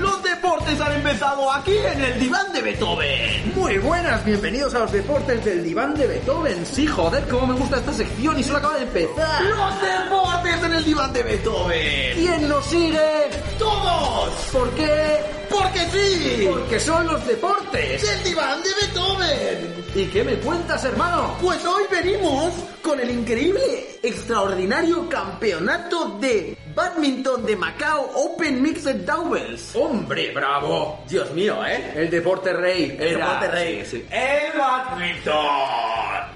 Los 0.00 0.22
deportes 0.22 0.80
han 0.80 0.92
empezado 0.92 1.50
aquí 1.52 1.76
en 1.76 2.04
el 2.04 2.20
diván 2.20 2.52
de 2.52 2.60
Beethoven. 2.60 3.52
Muy 3.54 3.78
buenas, 3.78 4.22
bienvenidos 4.24 4.74
a 4.74 4.80
los 4.80 4.92
deportes 4.92 5.42
del 5.44 5.64
diván 5.64 5.94
de 5.94 6.06
Beethoven. 6.06 6.66
Sí, 6.66 6.86
joder, 6.86 7.26
cómo 7.28 7.46
me 7.46 7.54
gusta 7.54 7.78
esta 7.78 7.92
sección 7.92 8.38
y 8.38 8.42
solo 8.42 8.58
acaba 8.58 8.76
de 8.76 8.82
empezar. 8.82 9.42
Los 9.44 9.80
deportes 9.80 10.62
en 10.62 10.72
el 10.74 10.84
diván 10.84 11.12
de 11.12 11.22
Beethoven. 11.22 12.14
¿Quién 12.16 12.48
nos 12.48 12.66
sigue? 12.66 13.30
¡Todos! 13.58 14.30
¿Por 14.52 14.70
qué? 14.72 15.43
¡Porque 15.56 15.80
sí! 15.90 16.48
Porque 16.48 16.80
son 16.80 17.06
los 17.06 17.26
deportes. 17.26 18.02
¡El 18.02 18.24
diván 18.24 18.62
de 18.62 18.70
Beethoven! 18.80 19.84
¿Y 19.94 20.06
qué 20.06 20.24
me 20.24 20.34
cuentas, 20.36 20.84
hermano? 20.84 21.36
Pues 21.40 21.64
hoy 21.64 21.84
venimos 22.02 22.52
con 22.82 22.98
el 22.98 23.10
increíble, 23.10 23.98
extraordinario 24.02 25.08
campeonato 25.08 26.18
de 26.20 26.56
badminton 26.74 27.46
de 27.46 27.54
Macao 27.56 28.10
Open 28.16 28.60
Mixed 28.60 29.04
Doubles. 29.06 29.74
¡Hombre, 29.76 30.32
bravo! 30.34 31.04
Dios 31.08 31.30
mío, 31.32 31.64
¿eh? 31.64 31.92
El 31.94 32.10
deporte 32.10 32.52
rey. 32.52 32.96
El 32.98 33.08
Era- 33.14 33.18
deporte 33.26 33.48
rey. 33.48 33.84
Sí, 33.84 33.98
sí. 33.98 34.06
¡El 34.10 34.58
badminton! 34.58 35.34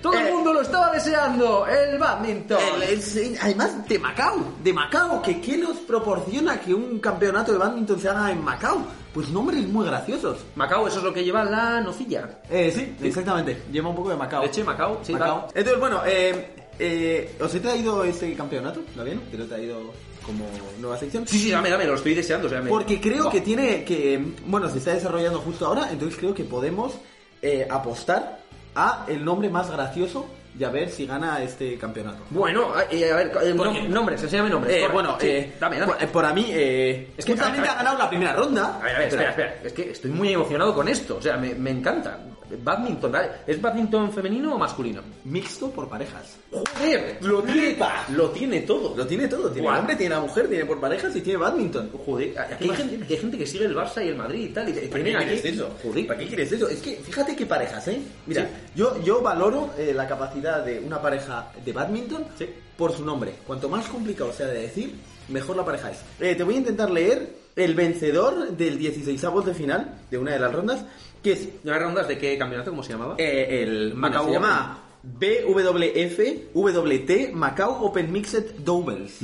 Todo 0.00 0.12
el 0.14 0.26
Eh, 0.28 0.32
mundo 0.32 0.52
lo 0.52 0.60
estaba 0.60 0.92
deseando. 0.92 1.66
El 1.66 1.98
badminton. 1.98 2.58
el- 2.76 2.82
el- 3.18 3.38
además 3.40 3.88
de 3.88 3.98
Macao, 3.98 4.36
de 4.62 4.72
Macao, 4.72 5.20
que 5.22 5.40
¿qué 5.40 5.56
nos 5.56 5.78
proporciona 5.78 6.60
que 6.60 6.72
un 6.72 7.00
campeonato 7.00 7.50
de 7.52 7.58
badminton 7.58 8.00
se 8.00 8.08
haga 8.08 8.30
en 8.30 8.42
Macao? 8.44 8.78
Pues 9.12 9.30
nombres 9.30 9.66
muy 9.66 9.84
graciosos. 9.86 10.44
Macao, 10.54 10.86
eso 10.86 10.98
es 10.98 11.02
lo 11.04 11.12
que 11.12 11.24
lleva 11.24 11.42
la 11.42 11.80
nocilla. 11.80 12.28
Eh, 12.48 12.70
sí, 12.72 12.94
exactamente. 13.04 13.62
Lleva 13.72 13.88
un 13.88 13.96
poco 13.96 14.10
de 14.10 14.16
Macao. 14.16 14.42
Leche, 14.42 14.62
Macao, 14.62 15.00
sí, 15.02 15.12
Macao. 15.14 15.47
Entonces, 15.54 15.78
bueno, 15.80 16.02
eh, 16.06 16.48
eh, 16.78 17.36
os 17.40 17.54
he 17.54 17.60
traído 17.60 18.04
este 18.04 18.34
campeonato, 18.34 18.80
¿lo 18.96 19.04
bien? 19.04 19.20
Te 19.30 19.36
lo 19.38 19.44
he 19.44 19.48
traído 19.48 19.92
como 20.24 20.44
nueva 20.80 20.96
sección. 20.98 21.26
Sí, 21.26 21.38
sí, 21.38 21.50
dame, 21.50 21.70
dame, 21.70 21.84
lo 21.86 21.94
estoy 21.94 22.14
deseando. 22.14 22.46
O 22.46 22.50
sea, 22.50 22.60
me- 22.60 22.68
Porque 22.70 23.00
creo 23.00 23.24
Buah. 23.24 23.32
que 23.32 23.40
tiene 23.40 23.84
que. 23.84 24.20
Bueno, 24.46 24.68
se 24.68 24.78
está 24.78 24.92
desarrollando 24.94 25.38
justo 25.40 25.66
ahora, 25.66 25.88
entonces 25.90 26.18
creo 26.18 26.34
que 26.34 26.44
podemos 26.44 26.94
eh, 27.42 27.66
apostar 27.70 28.40
a 28.74 29.04
el 29.08 29.24
nombre 29.24 29.48
más 29.48 29.70
gracioso 29.70 30.26
y 30.58 30.64
a 30.64 30.70
ver 30.70 30.90
si 30.90 31.06
gana 31.06 31.40
este 31.42 31.78
campeonato. 31.78 32.18
Bueno, 32.30 32.72
eh, 32.90 33.10
a 33.10 33.16
ver, 33.16 33.28
eh, 33.42 33.54
¿Por 33.54 33.68
nom- 33.68 33.72
qué? 33.82 33.88
nombres, 33.88 34.22
enséñame 34.22 34.50
nombres. 34.50 34.76
Eh, 34.76 34.80
corre. 34.82 34.92
bueno, 34.92 35.16
Sí, 35.20 35.26
eh, 35.28 35.52
dame, 35.58 35.78
dame. 35.78 35.92
por, 35.94 36.08
por 36.08 36.24
a 36.24 36.32
mí, 36.34 36.46
eh, 36.50 37.10
Es 37.16 37.24
que- 37.24 37.32
justamente 37.32 37.60
a 37.60 37.62
ver, 37.62 37.70
ha 37.70 37.74
ganado 37.76 37.98
la 37.98 38.08
primera 38.08 38.32
ronda. 38.34 38.76
A 38.80 38.82
ver, 38.84 38.96
a 38.96 38.98
ver, 38.98 39.08
espera, 39.08 39.30
espera. 39.30 39.54
Es 39.64 39.72
que 39.72 39.90
estoy 39.90 40.10
muy 40.10 40.32
emocionado 40.32 40.74
con 40.74 40.88
esto. 40.88 41.16
O 41.16 41.22
sea, 41.22 41.36
me, 41.36 41.54
me 41.54 41.70
encanta. 41.70 42.18
Badminton. 42.62 43.12
¿Es 43.46 43.60
badminton 43.60 44.12
femenino 44.12 44.54
o 44.54 44.58
masculino? 44.58 45.02
Mixto 45.24 45.70
por 45.70 45.88
parejas. 45.88 46.36
Joder, 46.50 47.18
lo 47.22 47.42
tiene, 47.42 47.76
lo 48.14 48.30
tiene 48.30 48.60
todo. 48.62 48.96
Lo 48.96 49.06
tiene 49.06 49.28
todo. 49.28 49.50
Tiene 49.50 49.68
hombre, 49.68 49.96
tiene 49.96 50.14
a 50.14 50.20
mujer, 50.20 50.48
tiene 50.48 50.64
por 50.64 50.80
parejas 50.80 51.14
y 51.16 51.20
tiene 51.20 51.38
badminton. 51.38 51.90
Joder, 52.06 52.38
aquí 52.38 52.70
hay 52.70 52.76
gente, 52.76 53.06
hay 53.08 53.16
gente 53.16 53.38
que 53.38 53.46
sigue 53.46 53.64
el 53.66 53.74
Barça 53.76 54.04
y 54.04 54.08
el 54.08 54.16
Madrid 54.16 54.48
y 54.50 54.52
tal. 54.52 54.68
Y 54.68 54.72
¿Para 54.72 55.02
qué 55.04 55.10
quieres 55.12 55.40
aquí- 55.40 55.48
eso? 55.48 55.70
Joder, 55.82 56.06
¿Para 56.06 56.18
qué 56.20 56.26
quieres 56.26 56.52
eso? 56.52 56.68
Es 56.68 56.80
que 56.80 56.96
fíjate 56.96 57.36
qué 57.36 57.46
parejas, 57.46 57.88
¿eh? 57.88 58.00
Mira, 58.26 58.42
Sí. 58.42 58.48
yo, 58.76 59.02
yo 59.02 59.20
valoro 59.20 59.70
eh, 59.78 59.92
la 59.94 60.06
capacidad 60.08 60.64
de 60.64 60.80
una 60.80 61.00
pareja 61.02 61.50
de 61.64 61.72
badminton 61.72 62.24
Sí. 62.38 62.46
por 62.76 62.92
su 62.92 63.04
nombre. 63.04 63.32
Cuanto 63.46 63.68
más 63.68 63.86
complicado 63.88 64.32
sea 64.32 64.46
de 64.46 64.60
decir, 64.62 64.94
mejor 65.28 65.56
la 65.56 65.64
pareja 65.64 65.90
es. 65.90 65.99
Eh, 66.20 66.35
te 66.35 66.42
voy 66.44 66.54
a 66.54 66.58
intentar 66.58 66.90
leer 66.90 67.35
el 67.56 67.75
vencedor 67.75 68.56
del 68.56 68.78
16 68.78 69.20
de 69.44 69.54
final 69.54 69.94
de 70.11 70.18
una 70.18 70.32
de 70.32 70.38
las 70.38 70.52
rondas, 70.52 70.85
que 71.23 71.32
es 71.32 71.49
¿Nueve 71.64 71.85
rondas 71.85 72.08
de 72.08 72.18
qué 72.18 72.38
campeonato? 72.38 72.70
¿Cómo 72.70 72.82
se 72.82 72.92
llamaba? 72.92 73.14
eh, 73.18 73.62
el 73.62 73.94
Macao 73.94 74.26
se 74.26 74.32
llama 74.32 74.85
BWF 75.02 76.18
WT 76.54 77.32
Macau 77.32 77.85
Open 77.85 78.12
Mixed 78.12 78.56
Doubles. 78.58 79.18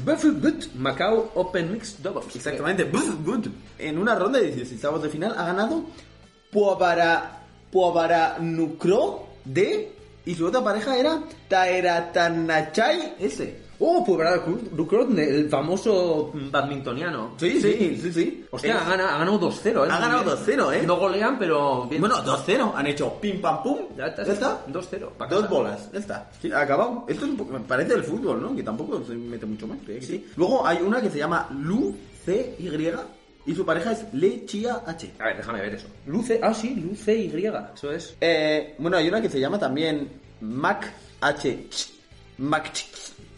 Macau 0.77 1.31
Open 1.35 1.73
Mix 1.73 2.03
Doubles. 2.03 2.35
Exactamente. 2.35 2.91
En 3.79 3.99
una 3.99 4.15
ronda 4.15 4.39
de 4.39 4.47
16 4.51 5.03
de 5.03 5.09
final 5.09 5.35
ha 5.37 5.47
ganado 5.47 5.85
Puabara, 6.51 7.41
Puabara 7.71 8.39
Nucro 8.41 9.27
de 9.45 9.93
y 10.27 10.35
su 10.35 10.47
otra 10.47 10.63
pareja 10.65 10.97
era 10.97 11.23
Taeratanachai 11.49 13.17
S. 13.21 13.64
Oh, 13.87 14.03
pues 14.03 14.17
verdad, 14.17 14.43
Ducrot, 14.73 15.19
el 15.19 15.51
famoso 15.51 16.33
badmintoniano. 16.51 17.35
Sí, 17.37 17.61
sí, 17.61 17.99
sí, 18.01 18.13
sí. 18.15 18.47
Hostia, 18.51 18.81
ha 18.81 18.89
ganado, 18.89 19.09
ha 19.11 19.19
ganado 19.19 19.41
2-0, 19.51 19.67
¿eh? 19.67 19.91
Ha 19.91 19.99
ganado 20.01 20.37
2-0, 20.39 20.73
¿eh? 20.75 20.83
No 20.87 20.97
golean, 20.97 21.39
pero... 21.39 21.85
Bueno, 21.99 22.17
2-0. 22.25 22.73
Han 22.75 22.87
hecho 22.87 23.21
pim 23.21 23.43
pam 23.43 23.63
pum. 23.63 23.81
Ya 23.95 24.07
está, 24.07 24.25
¿Ya 24.25 24.33
está? 24.33 24.67
2-0. 24.69 25.11
pa' 25.19 25.27
Dos 25.27 25.51
bolas, 25.51 25.93
ya 25.93 25.99
está. 25.99 26.31
Sí, 26.41 26.51
ha 26.51 26.63
acabado. 26.63 27.05
Esto 27.09 27.27
es 27.27 27.31
un 27.33 27.37
poco- 27.37 27.53
me 27.53 27.61
parece 27.61 27.93
el 27.93 28.05
fútbol, 28.05 28.41
¿no? 28.41 28.57
Que 28.57 28.63
tampoco 28.63 29.05
se 29.05 29.13
mete 29.17 29.45
mucho 29.45 29.67
más. 29.67 29.77
que 29.87 30.01
sí. 30.01 30.27
Luego 30.37 30.67
hay 30.67 30.79
una 30.79 31.03
que 31.03 31.11
se 31.11 31.19
llama 31.19 31.47
Lu 31.53 31.95
CY 32.25 32.71
y 33.47 33.55
su 33.55 33.67
pareja 33.67 33.93
es 33.93 34.07
Le 34.15 34.47
Chia 34.47 34.81
H. 34.87 35.13
A 35.19 35.25
ver, 35.25 35.37
déjame 35.37 35.61
ver 35.61 35.75
eso. 35.75 35.89
Luce, 36.07 36.41
ah, 36.43 36.55
sí, 36.55 36.75
Luce 36.77 37.15
Y, 37.15 37.45
eso 37.75 37.93
es. 37.93 38.17
Eh, 38.19 38.77
bueno, 38.79 38.97
hay 38.97 39.09
una 39.09 39.21
que 39.21 39.29
se 39.29 39.39
llama 39.39 39.59
también 39.59 40.09
Mac 40.41 40.91
H. 41.21 41.67
Mac 42.39 42.73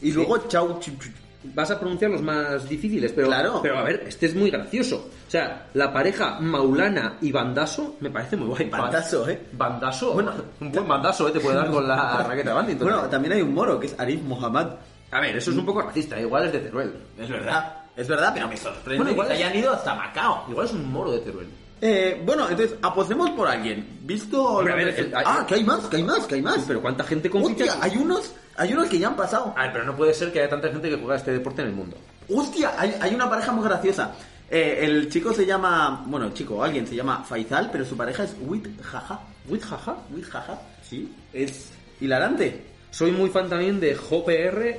y 0.08 0.12
luego 0.12 0.38
Chau 0.48 0.78
Ch- 0.80 0.98
Ch- 0.98 1.12
Vas 1.54 1.70
a 1.70 1.78
pronunciar 1.78 2.10
los 2.10 2.22
más 2.22 2.68
difíciles, 2.68 3.12
pero, 3.12 3.28
Claro. 3.28 3.60
pero 3.62 3.78
a 3.78 3.82
ver, 3.84 4.02
este 4.08 4.26
es 4.26 4.34
muy 4.34 4.50
gracioso. 4.50 5.08
O 5.28 5.30
sea, 5.30 5.68
la 5.75 5.92
pareja 5.92 6.40
Maulana 6.40 7.18
y 7.20 7.30
Bandaso 7.30 7.94
me 8.00 8.10
parece 8.10 8.36
muy 8.36 8.48
guay. 8.48 8.68
Bandaso, 8.68 9.28
¿eh? 9.28 9.40
Bandaso. 9.52 10.12
Bueno, 10.14 10.32
un 10.60 10.72
buen 10.72 10.88
bandaso, 10.88 11.28
¿eh? 11.28 11.30
Te 11.30 11.38
puede 11.38 11.56
dar 11.56 11.70
con 11.70 11.86
la 11.86 12.25
raqueta 12.28 12.62
de. 12.64 12.75
Bueno, 12.75 13.02
también 13.02 13.34
hay 13.34 13.42
un 13.42 13.54
moro 13.54 13.78
que 13.78 13.86
es 13.86 13.94
Arif 14.00 14.22
Mohammad. 14.22 14.70
a 15.12 15.20
ver, 15.20 15.36
eso 15.36 15.52
es 15.52 15.56
un 15.56 15.64
poco 15.64 15.82
racista, 15.82 16.18
igual 16.20 16.46
es 16.46 16.52
de 16.52 16.58
Teruel. 16.58 16.92
Es 17.16 17.28
verdad. 17.28 17.75
Es 17.96 18.08
verdad, 18.08 18.32
pero 18.34 18.48
me 18.48 18.56
sorprende 18.56 18.96
Bueno, 18.96 19.10
igual 19.12 19.28
que 19.28 19.34
es- 19.34 19.40
hayan 19.40 19.56
ido 19.56 19.72
hasta 19.72 19.94
Macao. 19.94 20.44
Igual 20.50 20.66
es 20.66 20.72
un 20.72 20.90
moro 20.92 21.12
de 21.12 21.18
Teruel. 21.20 21.46
Eh, 21.80 22.23
bueno, 22.25 22.49
entonces 22.49 22.76
apostemos 22.83 23.30
por 23.30 23.49
alguien. 23.49 23.99
¿Visto? 24.02 24.42
Hombre, 24.42 24.73
a 24.73 24.76
lo 24.76 24.85
ver, 24.85 24.95
que- 24.95 25.00
el- 25.02 25.14
hay- 25.16 25.25
ah, 25.26 25.45
que 25.47 25.54
hay 25.56 25.64
más, 25.64 25.80
que 25.87 25.97
hay 25.97 26.02
más, 26.04 26.26
que 26.26 26.35
hay 26.37 26.42
más. 26.42 26.64
Pero 26.66 26.80
¿cuánta 26.80 27.04
gente 27.04 27.28
compite? 27.28 27.64
Hostia, 27.64 27.83
hay 27.83 27.97
unos, 27.99 28.33
hay 28.56 28.73
unos 28.73 28.87
que 28.88 28.99
ya 28.99 29.09
han 29.09 29.16
pasado. 29.16 29.52
A 29.56 29.62
ver, 29.64 29.73
pero 29.73 29.85
no 29.85 29.95
puede 29.97 30.14
ser 30.14 30.33
que 30.33 30.40
haya 30.40 30.49
tanta 30.49 30.68
gente 30.68 30.88
que 30.88 30.97
juega 30.97 31.16
este 31.16 31.33
deporte 31.33 31.62
en 31.62 31.68
el 31.68 31.75
mundo. 31.75 31.97
Hostia, 32.35 32.73
hay, 32.78 32.95
hay 33.00 33.14
una 33.14 33.28
pareja 33.28 33.52
muy 33.52 33.64
graciosa. 33.64 34.12
Eh, 34.49 34.80
el 34.83 35.11
chico 35.11 35.33
se 35.35 35.45
llama, 35.45 36.04
bueno, 36.06 36.26
el 36.26 36.33
chico, 36.33 36.62
alguien 36.62 36.87
se 36.87 36.95
llama 36.95 37.25
Faisal, 37.25 37.68
pero 37.71 37.85
su 37.85 37.97
pareja 37.97 38.25
es 38.25 38.35
Wit 38.40 38.66
Jaja. 38.80 39.21
¿Wit 39.49 39.62
jaja? 39.62 39.97
Wit 40.14 40.25
Jaja, 40.25 40.59
sí. 40.88 41.12
Es 41.33 41.71
hilarante. 42.00 42.64
Soy 42.90 43.12
muy 43.12 43.28
fan 43.30 43.49
también 43.49 43.78
de 43.78 43.95
JPR 43.95 44.76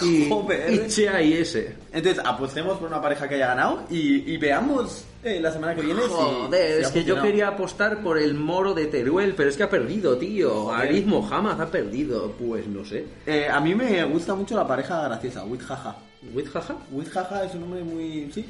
y, 0.06 0.28
JPR. 0.28 0.72
y 0.72 0.88
CHIS. 0.88 1.56
Entonces, 1.92 2.22
apostemos 2.24 2.78
por 2.78 2.88
una 2.88 3.00
pareja 3.00 3.28
que 3.28 3.34
haya 3.36 3.48
ganado 3.48 3.84
y, 3.90 4.32
y 4.32 4.36
veamos 4.36 5.04
eh, 5.22 5.38
la 5.40 5.52
semana 5.52 5.74
que 5.74 5.82
viene 5.82 6.02
si- 6.02 6.08
Joder, 6.08 6.76
si 6.78 6.82
es 6.82 6.88
que 6.90 7.04
yo 7.04 7.20
quería 7.20 7.48
apostar 7.48 8.02
por 8.02 8.18
el 8.18 8.34
moro 8.34 8.74
de 8.74 8.86
Teruel, 8.86 9.34
pero 9.34 9.48
es 9.50 9.56
que 9.56 9.62
ha 9.64 9.70
perdido, 9.70 10.16
tío. 10.16 10.72
Arif 10.72 11.06
Mohamed 11.06 11.60
ha 11.60 11.66
perdido. 11.66 12.32
Pues 12.32 12.66
no 12.66 12.84
sé. 12.84 13.04
Eh, 13.26 13.48
a 13.50 13.60
mí 13.60 13.74
me 13.74 14.04
gusta 14.04 14.34
mucho 14.34 14.56
la 14.56 14.66
pareja 14.66 15.02
graciosa, 15.08 15.44
Wit 15.44 15.62
Jaja. 15.62 15.96
¿Wit 16.34 16.48
jaja? 16.48 16.76
Wit 16.92 17.08
Jaja 17.08 17.44
es 17.44 17.54
un 17.54 17.60
nombre 17.60 17.82
muy... 17.82 18.30
sí. 18.32 18.44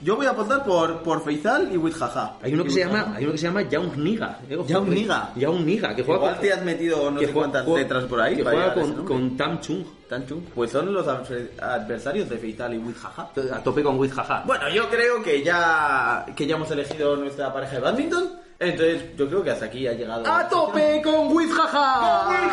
Yo 0.00 0.16
voy 0.16 0.26
a 0.26 0.30
apostar 0.30 0.64
por, 0.64 1.02
por 1.02 1.24
Faisal 1.24 1.70
y 1.72 1.78
Wit 1.78 1.94
Jaja. 1.94 2.34
Hay 2.42 2.52
uno 2.52 2.64
que 2.64 2.70
se 2.70 2.80
llama, 2.80 3.14
hay 3.16 3.24
uno 3.24 3.32
que 3.32 3.38
se 3.38 3.46
llama 3.46 3.62
Young 3.62 3.96
Niga. 3.96 4.38
Young 4.50 4.88
eh. 4.88 4.94
Niga. 4.94 5.30
Young 5.36 5.64
Niga, 5.64 5.94
que 5.94 6.02
juega 6.02 6.18
Igual 6.20 6.34
con, 6.34 6.42
te 6.42 6.52
has 6.52 6.62
metido 6.62 7.10
no 7.10 7.20
sé 7.20 7.26
juega- 7.26 7.32
cuántas 7.40 7.64
juega- 7.64 7.80
letras 7.82 8.04
por 8.04 8.20
ahí. 8.20 8.36
Que 8.36 8.42
juega 8.42 8.74
con, 8.74 9.04
con 9.06 9.36
Tam 9.36 9.60
Chung. 9.60 9.84
Tan 10.08 10.26
chung. 10.26 10.42
Pues 10.54 10.70
son 10.70 10.92
los 10.92 11.06
adver- 11.06 11.58
adversarios 11.58 12.28
de 12.28 12.36
Faisal 12.36 12.74
y 12.74 12.78
Wit 12.78 12.96
Jaja. 12.98 13.30
A 13.54 13.62
tope 13.62 13.82
con 13.82 13.98
Wit 13.98 14.12
jaja. 14.12 14.42
Bueno, 14.46 14.68
yo 14.68 14.90
creo 14.90 15.22
que 15.22 15.42
ya 15.42 16.26
que 16.36 16.46
ya 16.46 16.56
hemos 16.56 16.70
elegido 16.70 17.16
nuestra 17.16 17.50
pareja 17.52 17.76
de 17.76 17.80
badminton. 17.80 18.30
Entonces, 18.58 19.16
yo 19.16 19.26
creo 19.28 19.42
que 19.42 19.50
hasta 19.50 19.64
aquí 19.66 19.86
ha 19.88 19.94
llegado. 19.94 20.24
¡A 20.26 20.46
tope 20.48 21.00
con 21.02 21.34
Wit 21.34 21.50
jaja! 21.50 22.28
Wit 22.28 22.50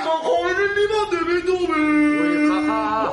jaja. 2.49 3.11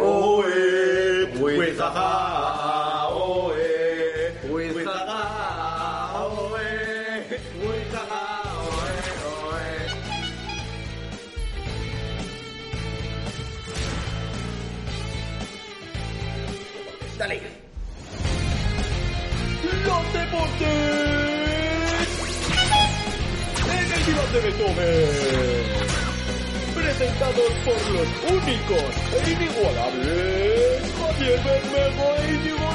Oe, 0.00 1.26
Wit 1.40 1.78
Dale. 17.18 17.40
Los 19.84 20.12
deportes 20.12 20.68
en 23.66 23.92
el 23.92 24.06
diván 24.06 24.32
de 24.32 24.40
Beethoven. 24.40 25.88
Presentados 26.76 27.52
por 27.64 27.80
los 27.90 28.08
únicos 28.30 28.90
e 29.14 29.30
inigualables 29.32 30.92
Javier 30.96 31.40
Bermejo 31.42 32.06
e 32.18 32.34
Íñigo 32.34 32.68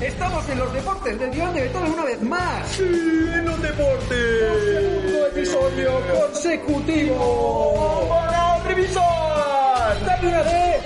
Estamos 0.00 0.48
en 0.48 0.58
los 0.58 0.72
deportes 0.72 1.18
del 1.18 1.30
guion 1.30 1.54
de 1.54 1.60
Beethoven 1.62 1.92
una 1.92 2.04
vez 2.04 2.20
más. 2.22 2.68
Sí, 2.68 2.82
en 2.82 3.44
los 3.44 3.62
deportes. 3.62 4.18
Segundo 4.74 5.26
episodio 5.28 6.00
consecutivo. 6.20 8.06
¡Para 8.08 8.58
revisar! 8.64 10.04
Dame 10.04 10.28
una 10.28 10.42
D. 10.42 10.80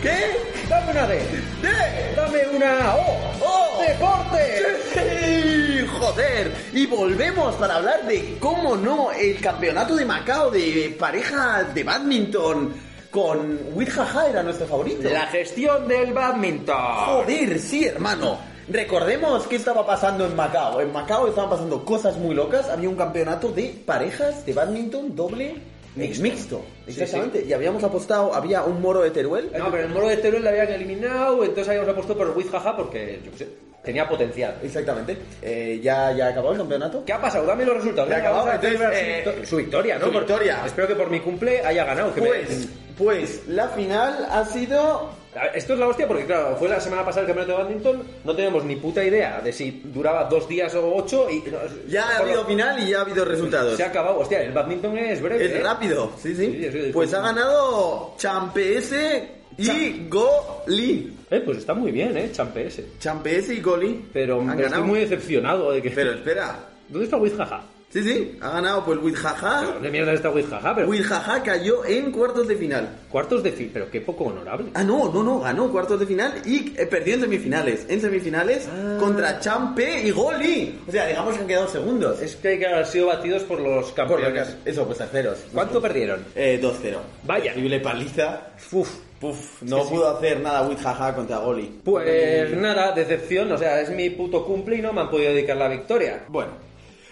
¿Qué? 0.00 0.68
Dame 0.68 0.90
una 0.90 1.06
D. 1.06 1.14
¿De? 1.62 2.14
Dame 2.16 2.56
una 2.56 2.94
O. 2.96 3.20
¡Oh! 3.42 3.82
Deporte. 3.86 4.66
¡Sí! 4.94 5.86
¡Joder! 5.86 6.52
Y 6.72 6.86
volvemos 6.86 7.54
para 7.56 7.76
hablar 7.76 8.06
de, 8.06 8.36
cómo 8.40 8.74
no, 8.76 9.12
el 9.12 9.38
campeonato 9.38 9.94
de 9.94 10.04
Macao 10.06 10.50
de 10.50 10.96
parejas 10.98 11.74
de 11.74 11.84
badminton 11.84 12.85
con 13.16 13.58
Wit 13.72 13.88
Jaja 13.88 14.28
era 14.28 14.42
nuestro 14.42 14.66
favorito. 14.66 15.08
La 15.08 15.26
gestión 15.28 15.88
del 15.88 16.12
badminton. 16.12 16.76
Joder, 16.76 17.58
sí, 17.58 17.86
hermano. 17.86 18.36
Recordemos 18.68 19.46
qué 19.46 19.56
estaba 19.56 19.86
pasando 19.86 20.26
en 20.26 20.36
Macao. 20.36 20.82
En 20.82 20.92
Macao 20.92 21.26
estaban 21.26 21.48
pasando 21.48 21.82
cosas 21.82 22.18
muy 22.18 22.34
locas. 22.34 22.68
Había 22.68 22.90
un 22.90 22.94
campeonato 22.94 23.48
de 23.52 23.74
parejas 23.86 24.44
de 24.44 24.52
badminton 24.52 25.16
doble 25.16 25.54
mixto. 25.94 26.22
mixto. 26.22 26.64
Exactamente. 26.86 27.42
Y 27.48 27.54
habíamos 27.54 27.82
apostado, 27.84 28.34
había 28.34 28.64
un 28.64 28.82
moro 28.82 29.00
de 29.00 29.10
Teruel. 29.12 29.50
No, 29.56 29.70
pero 29.70 29.84
el 29.84 29.88
moro 29.88 30.08
de 30.08 30.18
Teruel 30.18 30.42
le 30.44 30.50
habían 30.50 30.68
eliminado, 30.68 31.42
entonces 31.42 31.68
habíamos 31.68 31.88
apostado 31.88 32.18
por 32.18 32.36
Wit 32.36 32.50
jaja 32.50 32.76
porque, 32.76 33.20
yo 33.24 33.30
qué 33.30 33.38
sé, 33.38 33.48
tenía 33.82 34.06
potencial. 34.06 34.58
Exactamente. 34.62 35.16
Eh, 35.40 35.80
ya, 35.82 36.12
ya 36.12 36.28
acabó 36.28 36.52
el 36.52 36.58
campeonato. 36.58 37.02
¿Qué 37.02 37.14
ha 37.14 37.20
pasado? 37.22 37.46
Dame 37.46 37.64
los 37.64 37.76
resultados. 37.78 38.10
Ya 38.10 38.16
Venga, 38.16 38.28
acabó, 38.28 38.44
vamos 38.46 38.62
a 38.62 38.66
entonces, 38.66 38.78
celebrar 38.78 38.94
su 39.00 39.06
eh, 39.08 39.22
victo- 39.36 39.46
su 39.48 39.56
victoria, 39.56 39.98
¿no? 39.98 40.04
su 40.04 40.12
Por- 40.12 40.20
victoria. 40.26 40.62
Espero 40.66 40.88
que 40.88 40.94
por 40.96 41.08
mi 41.10 41.20
cumple 41.20 41.64
haya 41.64 41.82
ganado. 41.86 42.12
Que 42.14 42.20
me- 42.20 42.85
Pues, 42.96 43.46
la 43.48 43.68
final 43.68 44.26
ha 44.30 44.44
sido 44.46 45.10
Esto 45.54 45.74
es 45.74 45.78
la 45.78 45.88
hostia 45.88 46.08
porque, 46.08 46.24
claro, 46.24 46.56
fue 46.56 46.68
la 46.68 46.80
semana 46.80 47.04
pasada 47.04 47.22
el 47.22 47.26
campeonato 47.26 47.58
de 47.58 47.64
badminton, 47.64 48.02
no 48.24 48.34
tenemos 48.34 48.64
ni 48.64 48.76
puta 48.76 49.04
idea 49.04 49.40
de 49.42 49.52
si 49.52 49.82
duraba 49.84 50.24
dos 50.24 50.48
días 50.48 50.74
o 50.74 50.94
ocho 50.94 51.28
y... 51.30 51.44
Ya 51.88 52.08
ha 52.08 52.18
habido 52.18 52.46
final 52.46 52.82
y 52.82 52.90
ya 52.90 52.98
ha 52.98 53.00
habido 53.02 53.24
resultados. 53.24 53.76
Se 53.76 53.84
ha 53.84 53.88
acabado, 53.88 54.20
hostia, 54.20 54.42
el 54.42 54.52
badminton 54.52 54.96
es 54.96 55.20
breve. 55.20 55.44
Es 55.44 55.52
¿eh? 55.52 55.60
rápido, 55.62 56.12
sí, 56.16 56.34
sí. 56.34 56.46
Sí, 56.46 56.70
sí, 56.72 56.90
Pues 56.92 57.12
ha 57.12 57.20
ganado 57.20 58.14
Champese 58.16 59.28
y 59.58 60.08
Goli. 60.08 61.12
Eh, 61.30 61.42
pues 61.44 61.58
está 61.58 61.74
muy 61.74 61.92
bien, 61.92 62.16
¿eh? 62.16 62.30
Champese. 62.32 62.86
Champese 62.98 63.54
y 63.54 63.60
Goli. 63.60 64.06
Pero 64.12 64.40
estoy 64.58 64.82
muy 64.82 65.00
decepcionado 65.00 65.72
de 65.72 65.82
que... 65.82 65.90
Pero 65.90 66.12
espera. 66.12 66.58
¿Dónde 66.88 67.04
está 67.04 67.16
Wizjaja? 67.16 67.62
Sí, 67.96 68.02
sí, 68.02 68.36
ha 68.42 68.50
ganado 68.50 68.84
pues 68.84 68.98
Wizjaja. 69.02 69.62
¿Dónde 69.62 69.90
mierda 69.90 70.12
está 70.12 70.28
Wizjaja? 70.28 70.74
Pero... 70.74 70.86
Wizjaja 70.86 71.42
cayó 71.42 71.82
en 71.86 72.12
cuartos 72.12 72.46
de 72.46 72.54
final. 72.54 72.90
Cuartos 73.10 73.42
de 73.42 73.52
fin, 73.52 73.70
pero 73.72 73.90
qué 73.90 74.02
poco 74.02 74.24
honorable. 74.24 74.66
Ah, 74.74 74.84
no, 74.84 75.10
no, 75.10 75.22
no, 75.22 75.40
ganó 75.40 75.72
cuartos 75.72 75.98
de 75.98 76.04
final 76.04 76.34
y 76.44 76.74
eh, 76.76 76.84
perdió 76.84 77.14
en 77.14 77.22
semifinales. 77.22 77.86
En 77.88 77.98
semifinales 78.02 78.68
Ah. 78.68 78.98
contra 79.00 79.40
Champe 79.40 80.02
y 80.02 80.10
Goli. 80.10 80.78
O 80.86 80.92
sea, 80.92 81.06
digamos 81.06 81.36
que 81.36 81.40
han 81.40 81.46
quedado 81.46 81.68
segundos. 81.68 82.20
Es 82.20 82.36
que 82.36 82.48
hay 82.48 82.58
que 82.58 82.66
haber 82.66 82.84
sido 82.84 83.06
batidos 83.06 83.44
por 83.44 83.60
los 83.60 83.90
Por 83.92 84.10
lo 84.10 84.16
campeones. 84.16 84.56
Eso, 84.66 84.84
pues 84.84 84.98
terceros. 84.98 85.38
¿Cuánto 85.54 85.80
perdieron? 85.80 86.22
Eh, 86.34 86.60
2-0. 86.62 86.98
Vaya. 87.24 87.54
Terrible 87.54 87.80
paliza. 87.80 88.48
Uf. 88.72 88.90
Puf, 89.18 89.62
no 89.62 89.82
pudo 89.88 90.14
hacer 90.14 90.40
nada 90.40 90.68
Wizjaja 90.68 91.14
contra 91.14 91.38
Goli. 91.38 91.80
Pues 91.82 92.54
nada, 92.54 92.92
decepción, 92.92 93.50
o 93.50 93.56
sea, 93.56 93.80
es 93.80 93.88
mi 93.88 94.10
puto 94.10 94.44
cumple 94.44 94.76
y 94.76 94.82
no 94.82 94.92
me 94.92 95.00
han 95.00 95.08
podido 95.10 95.32
dedicar 95.32 95.56
la 95.56 95.68
victoria. 95.68 96.24
Bueno. 96.28 96.65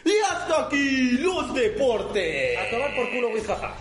Y 0.04 0.12
hasta 0.30 0.66
aquí 0.66 1.12
los 1.12 1.54
deportes. 1.54 2.58
A 2.58 2.70
tomar 2.70 2.94
por 2.94 3.10
culo 3.10 3.28
Wizjaja. 3.30 3.74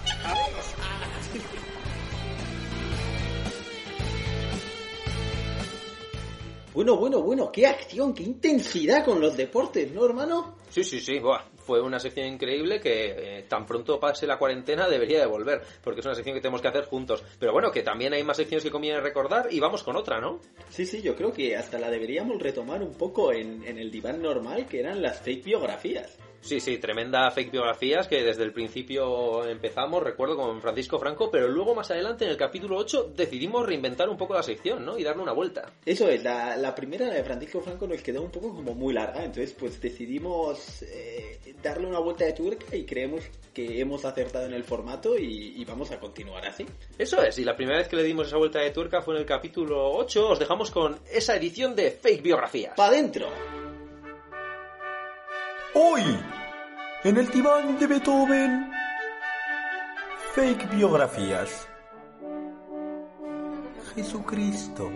Bueno, 6.74 6.98
bueno, 6.98 7.22
bueno, 7.22 7.52
qué 7.52 7.68
acción, 7.68 8.16
qué 8.16 8.24
intensidad 8.24 9.06
con 9.06 9.22
los 9.22 9.38
deportes, 9.38 9.92
¿no, 9.92 10.06
hermano? 10.06 10.56
Sí, 10.70 10.84
sí, 10.84 11.00
sí, 11.00 11.20
buah, 11.20 11.44
fue 11.66 11.82
una 11.82 12.00
sección 12.00 12.28
increíble 12.28 12.80
que 12.80 13.40
eh, 13.40 13.46
tan 13.48 13.66
pronto 13.66 14.00
pase 14.00 14.28
la 14.28 14.38
cuarentena 14.38 14.88
debería 14.88 15.20
de 15.20 15.26
volver, 15.26 15.62
porque 15.84 16.02
es 16.02 16.06
una 16.06 16.16
sección 16.16 16.36
que 16.36 16.42
tenemos 16.42 16.62
que 16.62 16.68
hacer 16.68 16.86
juntos. 16.86 17.24
Pero 17.40 17.54
bueno, 17.54 17.72
que 17.72 17.84
también 17.84 18.14
hay 18.14 18.24
más 18.24 18.38
secciones 18.38 18.64
que 18.64 18.72
conviene 18.72 19.00
recordar 19.00 19.48
y 19.52 19.60
vamos 19.60 19.84
con 19.84 19.96
otra, 19.96 20.20
¿no? 20.20 20.40
Sí, 20.70 20.86
sí, 20.86 21.02
yo 21.02 21.16
creo 21.16 21.34
que 21.34 21.56
hasta 21.56 21.80
la 21.80 21.90
deberíamos 21.90 22.42
retomar 22.42 22.82
un 22.82 22.94
poco 22.94 23.32
en, 23.32 23.64
en 23.66 23.78
el 23.78 23.92
diván 23.92 24.22
normal, 24.22 24.68
que 24.68 24.80
eran 24.80 25.02
las 25.02 25.22
fake 25.22 25.44
biografías. 25.44 26.18
Sí, 26.44 26.60
sí, 26.60 26.78
tremenda 26.78 27.32
fake 27.32 27.52
biografías 27.52 28.06
que 28.06 28.22
desde 28.22 28.44
el 28.44 28.52
principio 28.52 29.48
empezamos, 29.48 30.04
recuerdo 30.04 30.36
con 30.36 30.60
Francisco 30.62 31.00
Franco, 31.00 31.32
pero 31.32 31.48
luego 31.48 31.74
más 31.74 31.90
adelante 31.90 32.26
en 32.26 32.32
el 32.32 32.38
capítulo 32.38 32.76
8 32.78 33.14
decidimos 33.16 33.66
reinventar 33.66 34.10
un 34.10 34.18
poco 34.18 34.34
la 34.34 34.44
sección, 34.44 34.84
¿no? 34.84 34.98
Y 34.98 35.04
darle 35.04 35.24
una 35.24 35.32
vuelta. 35.32 35.72
Eso 35.86 36.10
es, 36.10 36.22
la, 36.22 36.58
la 36.58 36.76
primera 36.76 37.10
de 37.10 37.24
Francisco 37.24 37.62
Franco 37.62 37.88
nos 37.88 38.02
quedó 38.02 38.22
un 38.22 38.30
poco 38.30 38.54
como 38.54 38.76
muy 38.76 38.94
larga, 38.94 39.24
entonces 39.24 39.56
pues 39.58 39.80
decidimos 39.80 40.82
eh, 40.84 41.40
darle 41.64 41.88
una 41.88 42.00
vuelta 42.00 42.26
de 42.26 42.34
tuerca 42.34 42.76
y 42.76 42.84
creemos 42.84 43.24
que 43.54 43.80
hemos 43.80 44.04
acertado 44.04 44.46
en 44.46 44.54
el 44.54 44.66
formato 44.66 45.18
y, 45.18 45.54
y 45.56 45.64
vamos 45.64 45.92
a 45.92 46.00
continuar 46.00 46.46
así. 46.46 46.66
Eso 46.98 47.24
es, 47.24 47.40
y 47.40 47.46
la 47.46 47.56
primera 47.56 47.78
vez 47.78 47.88
que 47.88 47.96
le 47.96 48.04
dimos 48.04 48.28
esa 48.28 48.36
vuelta 48.36 48.60
de 48.60 48.72
tuerca 48.72 49.02
fue 49.02 49.16
en 49.16 49.22
el 49.22 49.26
capítulo 49.26 49.94
8, 49.94 50.32
os 50.32 50.40
dejamos 50.40 50.72
con 50.72 51.00
esa 51.10 51.38
edición 51.38 51.74
de 51.74 51.92
fake 51.92 52.22
biografías. 52.22 52.74
¡Pa' 52.76 52.88
adentro! 52.88 53.30
Hoy, 55.76 56.04
en 57.04 57.18
el 57.18 57.28
diván 57.30 57.80
de 57.80 57.88
Beethoven, 57.88 58.72
fake 60.36 60.70
biografías. 60.70 61.68
Jesucristo. 63.96 64.92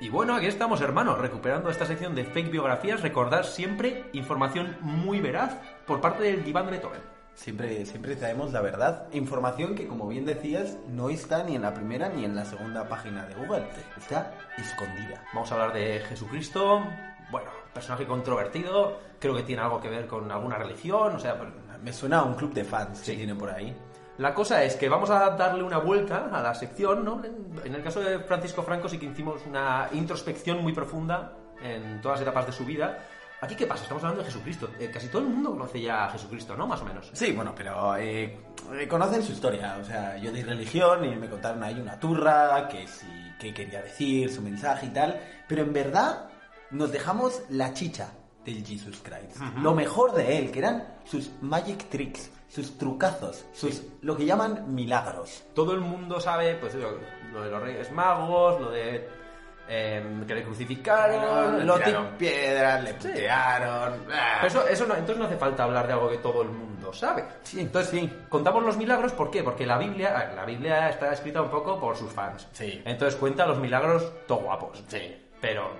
Y 0.00 0.08
bueno, 0.08 0.34
aquí 0.34 0.46
estamos, 0.46 0.80
hermanos, 0.80 1.18
recuperando 1.18 1.70
esta 1.70 1.86
sección 1.86 2.16
de 2.16 2.24
fake 2.24 2.50
biografías. 2.50 3.00
Recordad 3.00 3.44
siempre 3.44 4.10
información 4.12 4.76
muy 4.80 5.20
veraz 5.20 5.56
por 5.86 6.00
parte 6.00 6.24
del 6.24 6.44
diván 6.44 6.66
de 6.66 6.72
Beethoven. 6.72 7.15
Siempre, 7.36 7.84
siempre 7.84 8.16
traemos 8.16 8.52
la 8.52 8.62
verdad. 8.62 9.06
Información 9.12 9.74
que, 9.74 9.86
como 9.86 10.08
bien 10.08 10.24
decías, 10.24 10.76
no 10.88 11.10
está 11.10 11.44
ni 11.44 11.54
en 11.54 11.62
la 11.62 11.74
primera 11.74 12.08
ni 12.08 12.24
en 12.24 12.34
la 12.34 12.44
segunda 12.46 12.88
página 12.88 13.26
de 13.26 13.34
Google. 13.34 13.66
Está 13.96 14.32
escondida. 14.56 15.22
Vamos 15.34 15.52
a 15.52 15.54
hablar 15.54 15.72
de 15.74 16.00
Jesucristo. 16.08 16.82
Bueno, 17.30 17.50
personaje 17.74 18.06
controvertido. 18.06 18.98
Creo 19.20 19.34
que 19.36 19.42
tiene 19.42 19.60
algo 19.62 19.80
que 19.80 19.90
ver 19.90 20.06
con 20.06 20.30
alguna 20.32 20.56
religión. 20.56 21.14
O 21.14 21.18
sea, 21.18 21.36
pues, 21.36 21.50
Me 21.82 21.92
suena 21.92 22.20
a 22.20 22.22
un 22.24 22.34
club 22.34 22.54
de 22.54 22.64
fans 22.64 22.98
Sí. 22.98 23.12
que 23.12 23.18
tiene 23.18 23.34
por 23.34 23.50
ahí. 23.50 23.76
La 24.16 24.32
cosa 24.32 24.64
es 24.64 24.76
que 24.76 24.88
vamos 24.88 25.10
a 25.10 25.28
darle 25.36 25.62
una 25.62 25.76
vuelta 25.78 26.30
a 26.32 26.42
la 26.42 26.54
sección, 26.54 27.04
¿no? 27.04 27.22
En, 27.22 27.36
en 27.66 27.74
el 27.74 27.82
caso 27.82 28.00
de 28.00 28.18
Francisco 28.20 28.62
Franco 28.62 28.88
sí 28.88 28.98
que 28.98 29.04
hicimos 29.06 29.44
una 29.46 29.88
introspección 29.92 30.62
muy 30.62 30.72
profunda 30.72 31.34
en 31.62 32.00
todas 32.00 32.18
las 32.18 32.22
etapas 32.28 32.46
de 32.46 32.52
su 32.52 32.64
vida. 32.64 32.98
Aquí, 33.46 33.54
¿qué 33.54 33.66
pasa? 33.68 33.84
Estamos 33.84 34.02
hablando 34.02 34.24
de 34.24 34.28
Jesucristo. 34.28 34.68
Eh, 34.76 34.90
casi 34.92 35.06
todo 35.06 35.22
el 35.22 35.28
mundo 35.28 35.52
conoce 35.52 35.80
ya 35.80 36.06
a 36.06 36.10
Jesucristo, 36.10 36.56
¿no? 36.56 36.66
Más 36.66 36.80
o 36.80 36.84
menos. 36.84 37.08
Sí, 37.12 37.30
bueno, 37.30 37.54
pero 37.56 37.96
eh, 37.96 38.40
eh, 38.72 38.88
conocen 38.88 39.22
su 39.22 39.30
historia. 39.30 39.78
O 39.80 39.84
sea, 39.84 40.16
yo 40.16 40.32
di 40.32 40.42
religión 40.42 41.04
y 41.04 41.14
me 41.14 41.30
contaron 41.30 41.62
ahí 41.62 41.78
una 41.78 41.96
turra, 41.96 42.66
que 42.68 42.84
qué 43.38 43.54
quería 43.54 43.82
decir, 43.82 44.32
su 44.32 44.42
mensaje 44.42 44.86
y 44.86 44.88
tal. 44.88 45.20
Pero 45.46 45.62
en 45.62 45.72
verdad 45.72 46.28
nos 46.72 46.90
dejamos 46.90 47.40
la 47.48 47.72
chicha 47.72 48.14
del 48.44 48.66
Jesus 48.66 49.00
Christ. 49.00 49.40
Lo 49.58 49.76
mejor 49.76 50.12
de 50.12 50.38
él, 50.38 50.50
que 50.50 50.58
eran 50.58 50.96
sus 51.04 51.30
magic 51.40 51.88
tricks, 51.88 52.32
sus 52.48 52.76
trucazos, 52.76 53.44
sus 53.52 53.80
lo 54.02 54.16
que 54.16 54.26
llaman 54.26 54.74
milagros. 54.74 55.44
Todo 55.54 55.72
el 55.72 55.82
mundo 55.82 56.18
sabe, 56.18 56.56
pues, 56.56 56.74
lo, 56.74 56.98
lo 57.32 57.44
de 57.44 57.50
los 57.52 57.62
Reyes 57.62 57.92
Magos, 57.92 58.60
lo 58.60 58.72
de 58.72 59.08
em, 59.68 60.26
que 60.26 60.34
le 60.34 60.42
crucificaron, 60.44 61.66
lo 61.66 61.76
le 61.78 61.84
tiraron 61.84 62.08
piedras, 62.18 62.84
le 62.84 62.94
putearon. 62.94 63.94
ah. 64.12 64.38
Pero 64.40 64.46
eso, 64.46 64.68
eso 64.68 64.86
no, 64.86 64.94
entonces 64.94 65.18
no 65.18 65.24
hace 65.24 65.36
falta 65.36 65.64
hablar 65.64 65.86
de 65.86 65.92
algo 65.92 66.08
que 66.10 66.18
todo 66.18 66.42
el 66.42 66.48
mundo 66.48 66.92
sabe. 66.92 67.24
Sí, 67.42 67.60
entonces 67.60 67.90
sí. 67.90 68.10
contamos 68.28 68.62
los 68.64 68.76
milagros, 68.76 69.12
¿por 69.12 69.30
qué? 69.30 69.42
Porque 69.42 69.66
la 69.66 69.78
Biblia, 69.78 70.14
ah, 70.16 70.34
la 70.34 70.44
Biblia 70.44 70.88
está 70.88 71.12
escrita 71.12 71.42
un 71.42 71.50
poco 71.50 71.78
por 71.80 71.96
sus 71.96 72.12
fans. 72.12 72.46
Sí. 72.52 72.82
Entonces 72.84 73.18
cuenta 73.18 73.46
los 73.46 73.58
milagros 73.58 74.12
todo 74.26 74.38
guapos. 74.38 74.82
Sí. 74.88 75.16
Pero 75.40 75.70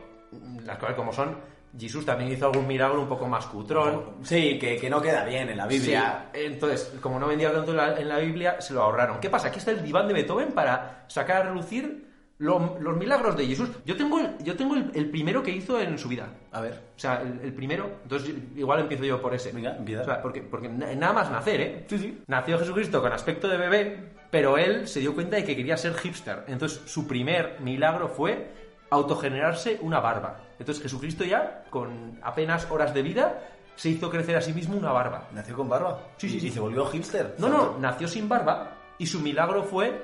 las 0.64 0.78
cosas 0.78 0.94
como 0.96 1.12
son, 1.12 1.36
Jesús 1.78 2.04
también 2.04 2.32
hizo 2.32 2.46
algún 2.46 2.66
milagro 2.66 3.00
un 3.02 3.08
poco 3.08 3.26
más 3.26 3.46
cutrón. 3.46 4.16
Sí, 4.22 4.58
que, 4.58 4.78
que 4.78 4.88
no 4.88 5.00
queda 5.00 5.24
bien 5.24 5.48
en 5.50 5.56
la 5.56 5.66
Biblia. 5.66 6.26
Sí, 6.32 6.40
Entonces, 6.44 6.94
como 7.00 7.18
no 7.18 7.28
vendía 7.28 7.52
tanto 7.52 7.70
en 7.72 7.76
la, 7.76 7.98
en 7.98 8.08
la 8.08 8.18
Biblia, 8.18 8.60
se 8.60 8.74
lo 8.74 8.82
ahorraron. 8.82 9.20
¿Qué 9.20 9.30
pasa? 9.30 9.48
Aquí 9.48 9.58
está 9.58 9.70
el 9.72 9.82
diván 9.82 10.08
de 10.08 10.14
Beethoven 10.14 10.52
para 10.52 11.04
sacar 11.08 11.42
a 11.42 11.42
relucir 11.50 12.05
lo- 12.38 12.76
los 12.80 12.96
milagros 12.96 13.36
de 13.36 13.46
Jesús. 13.46 13.70
Yo 13.84 13.96
tengo, 13.96 14.18
el, 14.20 14.36
yo 14.44 14.56
tengo 14.56 14.74
el, 14.74 14.90
el 14.94 15.10
primero 15.10 15.42
que 15.42 15.50
hizo 15.52 15.80
en 15.80 15.98
su 15.98 16.08
vida. 16.08 16.28
A 16.52 16.60
ver. 16.60 16.72
O 16.96 16.98
sea, 16.98 17.22
el, 17.22 17.40
el 17.42 17.52
primero, 17.54 17.90
entonces 18.02 18.34
igual 18.54 18.80
empiezo 18.80 19.04
yo 19.04 19.20
por 19.22 19.34
ese. 19.34 19.52
Venga, 19.52 19.76
empieza. 19.76 20.02
O 20.02 20.04
sea, 20.04 20.22
porque, 20.22 20.42
porque 20.42 20.68
na- 20.68 20.94
nada 20.94 21.12
más 21.12 21.30
nacer, 21.30 21.60
¿eh? 21.60 21.84
Sí, 21.88 21.98
sí. 21.98 22.22
Nació 22.26 22.58
Jesucristo 22.58 23.00
con 23.00 23.12
aspecto 23.12 23.48
de 23.48 23.56
bebé, 23.56 24.08
pero 24.30 24.58
él 24.58 24.86
se 24.88 25.00
dio 25.00 25.14
cuenta 25.14 25.36
de 25.36 25.44
que 25.44 25.56
quería 25.56 25.76
ser 25.76 25.94
hipster. 25.94 26.44
Entonces, 26.48 26.82
su 26.84 27.06
primer 27.06 27.56
milagro 27.60 28.08
fue 28.08 28.50
autogenerarse 28.90 29.78
una 29.82 30.00
barba. 30.00 30.40
Entonces, 30.58 30.82
Jesucristo 30.82 31.24
ya, 31.24 31.64
con 31.70 32.18
apenas 32.22 32.70
horas 32.70 32.94
de 32.94 33.02
vida, 33.02 33.42
se 33.74 33.90
hizo 33.90 34.08
crecer 34.10 34.36
a 34.36 34.40
sí 34.40 34.52
mismo 34.52 34.76
una 34.76 34.90
barba. 34.92 35.28
¿Nació 35.32 35.54
con 35.56 35.68
barba? 35.68 36.00
Sí, 36.16 36.28
sí, 36.28 36.36
¿Y 36.38 36.40
sí. 36.40 36.50
se 36.50 36.60
volvió 36.60 36.86
hipster? 36.86 37.34
No, 37.38 37.48
no, 37.48 37.78
nació 37.78 38.08
sin 38.08 38.28
barba 38.28 38.72
y 38.98 39.06
su 39.06 39.20
milagro 39.20 39.64
fue 39.64 40.00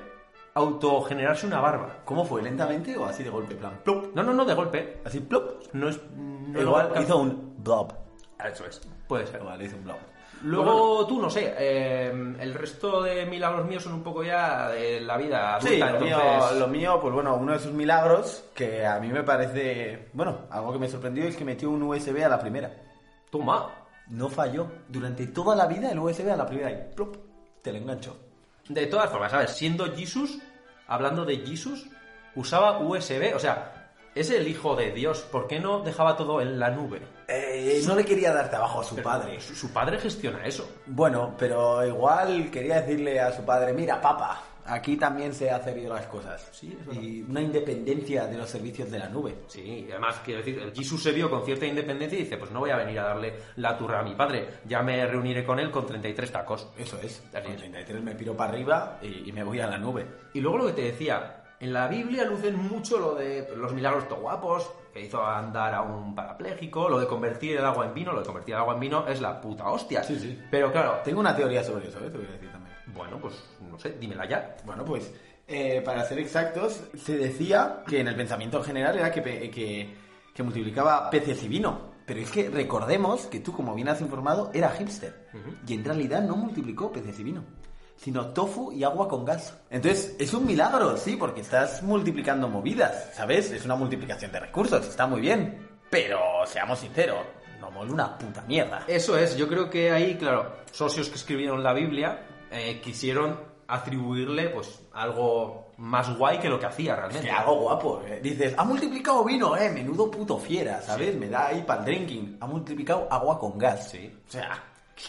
autogenerarse 0.55 1.45
una 1.47 1.59
barba. 1.59 1.97
¿Cómo 2.05 2.25
fue? 2.25 2.41
¿Lentamente 2.41 2.95
o 2.97 3.05
así 3.05 3.23
de 3.23 3.29
golpe? 3.29 3.55
plan, 3.55 3.79
plop. 3.83 4.13
No, 4.15 4.23
no, 4.23 4.33
no, 4.33 4.45
de 4.45 4.53
golpe. 4.53 5.01
Así, 5.05 5.19
plop. 5.19 5.63
No 5.73 5.89
es... 5.89 5.99
no 6.15 6.61
Igual 6.61 6.91
lo- 6.95 7.01
hizo 7.01 7.17
un 7.17 7.55
blob. 7.63 7.93
Eso 8.43 8.65
es. 8.65 8.81
Puede 9.07 9.25
ser. 9.27 9.41
Igual 9.41 9.61
hizo 9.61 9.75
un 9.77 9.83
blob. 9.83 9.97
Luego 10.43 11.07
tú, 11.07 11.21
no 11.21 11.29
sé, 11.29 11.53
eh, 11.57 12.09
el 12.09 12.53
resto 12.53 13.01
de 13.01 13.25
milagros 13.25 13.65
míos 13.65 13.81
son 13.81 13.93
un 13.93 14.03
poco 14.03 14.23
ya 14.25 14.67
de 14.71 14.99
la 14.99 15.15
vida 15.15 15.55
adulta, 15.55 15.69
Sí, 15.69 15.79
lo, 15.79 15.99
mío, 16.01 16.17
entonces... 16.21 16.59
lo 16.59 16.67
mío, 16.67 16.99
pues 17.01 17.13
bueno, 17.13 17.35
uno 17.37 17.53
de 17.53 17.59
sus 17.59 17.71
milagros 17.71 18.43
que 18.53 18.85
a 18.85 18.99
mí 18.99 19.07
me 19.07 19.23
parece, 19.23 20.09
bueno, 20.11 20.39
algo 20.49 20.73
que 20.73 20.79
me 20.79 20.89
sorprendió 20.89 21.23
es 21.23 21.37
que 21.37 21.45
metió 21.45 21.69
un 21.69 21.81
USB 21.83 22.25
a 22.25 22.27
la 22.27 22.39
primera. 22.39 22.69
Toma. 23.29 23.69
No 24.09 24.27
falló. 24.27 24.67
Durante 24.89 25.27
toda 25.27 25.55
la 25.55 25.65
vida 25.65 25.89
el 25.91 25.99
USB 25.99 26.29
a 26.29 26.35
la 26.35 26.45
primera 26.45 26.71
y 26.71 26.93
plop, 26.93 27.15
te 27.61 27.71
lo 27.71 27.77
enganchó. 27.77 28.17
De 28.69 28.85
todas 28.87 29.09
formas, 29.09 29.31
¿sabes? 29.31 29.51
Siendo 29.51 29.93
Jesus, 29.95 30.39
hablando 30.87 31.25
de 31.25 31.37
Jesus, 31.37 31.87
usaba 32.35 32.79
USB, 32.79 33.35
o 33.35 33.39
sea, 33.39 33.91
es 34.15 34.29
el 34.29 34.47
hijo 34.47 34.75
de 34.75 34.91
Dios, 34.91 35.19
¿por 35.31 35.47
qué 35.47 35.59
no 35.59 35.81
dejaba 35.81 36.15
todo 36.15 36.39
en 36.39 36.59
la 36.59 36.69
nube? 36.69 37.01
Eh, 37.27 37.81
no 37.85 37.95
le 37.95 38.05
quería 38.05 38.33
dar 38.33 38.49
trabajo 38.49 38.81
a 38.81 38.83
su 38.83 38.95
padre. 38.97 39.41
Su, 39.41 39.55
su 39.55 39.73
padre 39.73 39.99
gestiona 39.99 40.45
eso. 40.45 40.69
Bueno, 40.85 41.35
pero 41.37 41.85
igual 41.85 42.49
quería 42.51 42.81
decirle 42.81 43.19
a 43.19 43.31
su 43.31 43.43
padre, 43.43 43.73
mira, 43.73 43.99
papá, 43.99 44.41
aquí 44.65 44.97
también 44.97 45.33
se 45.33 45.49
hace 45.51 45.73
bien 45.73 45.89
las 45.89 46.05
cosas. 46.07 46.47
Sí, 46.51 46.77
es 46.89 46.95
y 46.97 47.21
una 47.21 47.41
independencia 47.41 48.27
de 48.27 48.37
los 48.37 48.49
servicios 48.49 48.89
de 48.91 48.99
la 48.99 49.09
nube. 49.09 49.35
Sí, 49.47 49.85
y 49.87 49.91
además, 49.91 50.21
quiero 50.23 50.39
decir, 50.39 50.71
Jesús 50.75 51.01
se 51.01 51.11
vio 51.11 51.29
con 51.29 51.43
cierta 51.45 51.65
independencia 51.65 52.17
y 52.17 52.23
dice, 52.23 52.37
pues 52.37 52.51
no 52.51 52.59
voy 52.59 52.71
a 52.71 52.77
venir 52.77 52.99
a 52.99 53.03
darle 53.03 53.33
la 53.57 53.77
turra 53.77 53.99
a 53.99 54.03
mi 54.03 54.15
padre, 54.15 54.47
ya 54.65 54.81
me 54.81 55.05
reuniré 55.05 55.43
con 55.45 55.59
él 55.59 55.71
con 55.71 55.85
33 55.85 56.31
tacos. 56.31 56.69
Eso 56.77 56.99
es. 57.01 57.23
Así 57.33 57.43
Con 57.43 57.51
es. 57.53 57.57
33 57.57 58.03
me 58.03 58.15
piro 58.15 58.35
para 58.35 58.51
arriba 58.51 58.99
y, 59.01 59.29
y 59.29 59.31
me 59.31 59.43
voy 59.43 59.59
a 59.59 59.67
la 59.67 59.77
nube. 59.77 60.05
Y 60.33 60.41
luego 60.41 60.57
lo 60.59 60.67
que 60.67 60.73
te 60.73 60.81
decía, 60.83 61.43
en 61.59 61.73
la 61.73 61.87
Biblia 61.87 62.25
lucen 62.25 62.57
mucho 62.57 62.99
lo 62.99 63.15
de 63.15 63.47
los 63.55 63.73
milagros 63.73 64.07
to 64.07 64.15
guapos, 64.15 64.69
que 64.93 65.01
hizo 65.01 65.25
andar 65.25 65.73
a 65.73 65.81
un 65.81 66.13
parapléjico, 66.13 66.87
lo 66.87 66.99
de 66.99 67.07
convertir 67.07 67.57
el 67.57 67.65
agua 67.65 67.87
en 67.87 67.93
vino, 67.93 68.11
lo 68.13 68.19
de 68.19 68.25
convertir 68.25 68.53
el 68.53 68.61
agua 68.61 68.75
en 68.75 68.79
vino 68.79 69.07
es 69.07 69.21
la 69.21 69.41
puta 69.41 69.67
hostia. 69.69 70.03
Sí, 70.03 70.19
sí. 70.19 70.39
Pero 70.51 70.71
claro, 70.71 71.01
Tengo 71.03 71.19
una 71.19 71.35
teoría 71.35 71.63
sobre 71.63 71.87
eso, 71.87 71.99
¿eh? 71.99 72.09
te 72.09 72.17
voy 72.17 72.27
a 72.27 72.31
decir. 72.31 72.52
Bueno, 72.87 73.19
pues 73.19 73.35
no 73.69 73.77
sé, 73.79 73.91
dímela 73.99 74.27
ya. 74.27 74.55
Bueno, 74.65 74.83
pues 74.83 75.11
eh, 75.47 75.81
para 75.83 76.05
ser 76.05 76.19
exactos, 76.19 76.81
se 76.97 77.17
decía 77.17 77.83
que 77.87 77.99
en 77.99 78.07
el 78.07 78.15
pensamiento 78.15 78.63
general 78.63 78.97
era 78.97 79.11
que, 79.11 79.21
que, 79.21 79.95
que 80.33 80.43
multiplicaba 80.43 81.09
peces 81.09 81.43
y 81.43 81.47
vino. 81.47 81.93
Pero 82.05 82.19
es 82.19 82.31
que 82.31 82.49
recordemos 82.49 83.27
que 83.27 83.39
tú, 83.39 83.53
como 83.53 83.73
bien 83.75 83.87
has 83.87 84.01
informado, 84.01 84.51
era 84.53 84.69
hipster. 84.71 85.29
Y 85.65 85.73
en 85.73 85.85
realidad 85.85 86.21
no 86.21 86.35
multiplicó 86.35 86.91
peces 86.91 87.17
y 87.19 87.23
vino, 87.23 87.43
sino 87.95 88.27
tofu 88.27 88.71
y 88.73 88.83
agua 88.83 89.07
con 89.07 89.23
gas. 89.23 89.57
Entonces, 89.69 90.15
es 90.19 90.33
un 90.33 90.45
milagro, 90.45 90.97
sí, 90.97 91.15
porque 91.15 91.41
estás 91.41 91.81
multiplicando 91.81 92.49
movidas, 92.49 93.11
¿sabes? 93.13 93.51
Es 93.51 93.63
una 93.63 93.75
multiplicación 93.75 94.31
de 94.31 94.41
recursos, 94.41 94.85
está 94.85 95.07
muy 95.07 95.21
bien. 95.21 95.65
Pero, 95.89 96.19
seamos 96.45 96.79
sinceros, 96.79 97.25
no 97.61 97.71
mola 97.71 97.91
una 97.93 98.17
puta 98.17 98.41
mierda. 98.41 98.83
Eso 98.87 99.17
es, 99.17 99.37
yo 99.37 99.47
creo 99.47 99.69
que 99.69 99.91
ahí, 99.91 100.15
claro, 100.15 100.57
socios 100.71 101.07
que 101.07 101.15
escribieron 101.15 101.63
la 101.63 101.71
Biblia 101.71 102.19
eh, 102.53 102.79
quisieron 102.81 103.39
atribuirle 103.67 104.49
pues 104.49 104.81
algo 104.93 105.71
más 105.77 106.15
guay 106.17 106.37
que 106.39 106.49
lo 106.49 106.59
que 106.59 106.65
hacía 106.67 106.95
realmente. 106.95 107.25
Que 107.27 107.31
algo 107.31 107.55
guapo. 107.61 108.01
eh. 108.05 108.19
Dices, 108.21 108.53
ha 108.57 108.63
multiplicado 108.63 109.23
vino, 109.23 109.57
eh, 109.57 109.69
menudo 109.69 110.09
puto 110.11 110.37
fiera, 110.37 110.81
¿sabes? 110.81 111.15
Me 111.15 111.27
da 111.27 111.47
ahí 111.47 111.63
para 111.65 111.79
el 111.79 111.85
drinking. 111.85 112.37
Ha 112.39 112.45
multiplicado 112.47 113.07
agua 113.09 113.39
con 113.39 113.57
gas. 113.57 113.89
Sí. 113.89 114.15
O 114.27 114.31
sea, 114.31 114.61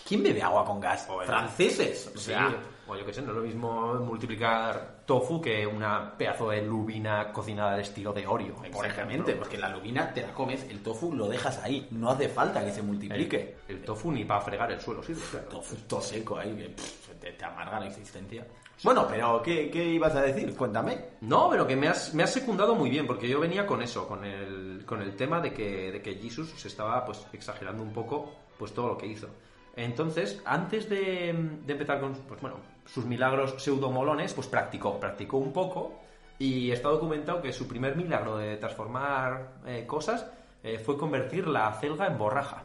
¿quién 0.07 0.23
bebe 0.23 0.43
agua 0.43 0.65
con 0.65 0.81
gas? 0.81 1.05
Joder. 1.07 1.27
Franceses. 1.27 2.11
O 2.15 2.19
Sí, 2.19 2.25
sea, 2.27 2.57
o 2.87 2.97
yo 2.97 3.07
qué 3.07 3.13
sé, 3.13 3.23
no 3.23 3.31
es 3.31 3.37
lo 3.37 3.43
mismo 3.43 3.95
multiplicar 3.95 5.03
tofu 5.07 5.41
que 5.41 5.67
una 5.67 6.17
pedazo 6.17 6.51
de 6.51 6.63
lubina 6.63 7.33
cocinada 7.33 7.75
al 7.75 7.81
estilo 7.81 8.13
de 8.13 8.27
Oreo. 8.27 8.63
exactamente, 8.65 9.35
porque 9.35 9.59
la 9.59 9.69
lubina 9.69 10.13
te 10.13 10.23
la 10.23 10.33
comes, 10.33 10.65
el 10.71 10.83
tofu 10.83 11.15
lo 11.15 11.29
dejas 11.29 11.63
ahí. 11.63 11.89
No 11.91 12.11
hace 12.11 12.29
falta 12.29 12.65
que 12.65 12.73
se 12.73 12.83
multiplique. 12.83 13.57
El, 13.69 13.77
el 13.77 13.85
tofu 13.85 14.13
ni 14.13 14.25
para 14.25 14.41
fregar 14.41 14.71
el 14.73 14.81
suelo 14.81 15.03
sirve. 15.03 15.23
claro. 15.31 15.47
Tofu 15.49 15.77
todo 15.89 16.01
seco 16.01 16.39
ahí, 16.39 16.55
que 16.55 16.69
pff, 16.71 17.09
te, 17.21 17.33
te 17.33 17.45
amarga 17.45 17.81
la 17.81 17.87
existencia. 17.87 18.47
Bueno, 18.83 19.07
pero 19.09 19.41
¿qué, 19.43 19.71
qué 19.71 19.85
ibas 19.85 20.15
a 20.15 20.23
decir? 20.23 20.55
Cuéntame. 20.55 20.99
No, 21.23 21.49
pero 21.49 21.67
que 21.67 21.77
me 21.77 21.89
has, 21.89 22.13
me 22.13 22.23
has 22.23 22.33
secundado 22.33 22.75
muy 22.75 22.91
bien, 22.91 23.07
porque 23.07 23.29
yo 23.29 23.41
venía 23.41 23.67
con 23.67 23.81
eso, 23.83 24.07
con 24.07 24.25
el, 24.25 24.83
con 24.85 25.01
el 25.01 25.15
tema 25.17 25.41
de 25.41 25.53
que, 25.53 25.93
de 25.93 26.03
que 26.03 26.17
Jesus 26.17 26.51
se 26.57 26.69
estaba 26.69 27.05
pues 27.05 27.25
exagerando 27.33 27.83
un 27.83 27.93
poco 27.93 28.33
pues 28.59 28.73
todo 28.75 28.89
lo 28.89 28.99
que 28.99 29.07
hizo. 29.07 29.29
Entonces, 29.77 30.41
antes 30.45 30.89
de, 30.89 31.33
de 31.65 31.73
empezar 31.73 32.01
con 32.01 32.13
pues, 32.15 32.41
bueno, 32.41 32.57
sus 32.87 33.05
milagros 33.05 33.55
pseudomolones, 33.59 34.33
pues 34.35 34.47
practicó, 34.47 34.99
practicó 34.99 35.39
un 35.39 35.53
poco 35.53 36.01
y 36.39 36.71
está 36.71 36.89
documentado 36.89 37.41
que 37.41 37.53
su 37.53 37.67
primer 37.67 37.97
milagro 37.97 38.37
de 38.37 38.57
transformar 38.57 39.55
eh, 39.67 39.87
cosas 39.87 40.27
eh, 40.63 40.79
fue 40.79 40.97
convertir 40.97 41.47
la 41.47 41.73
celga 41.75 42.07
en 42.07 42.19
borraja. 42.19 42.65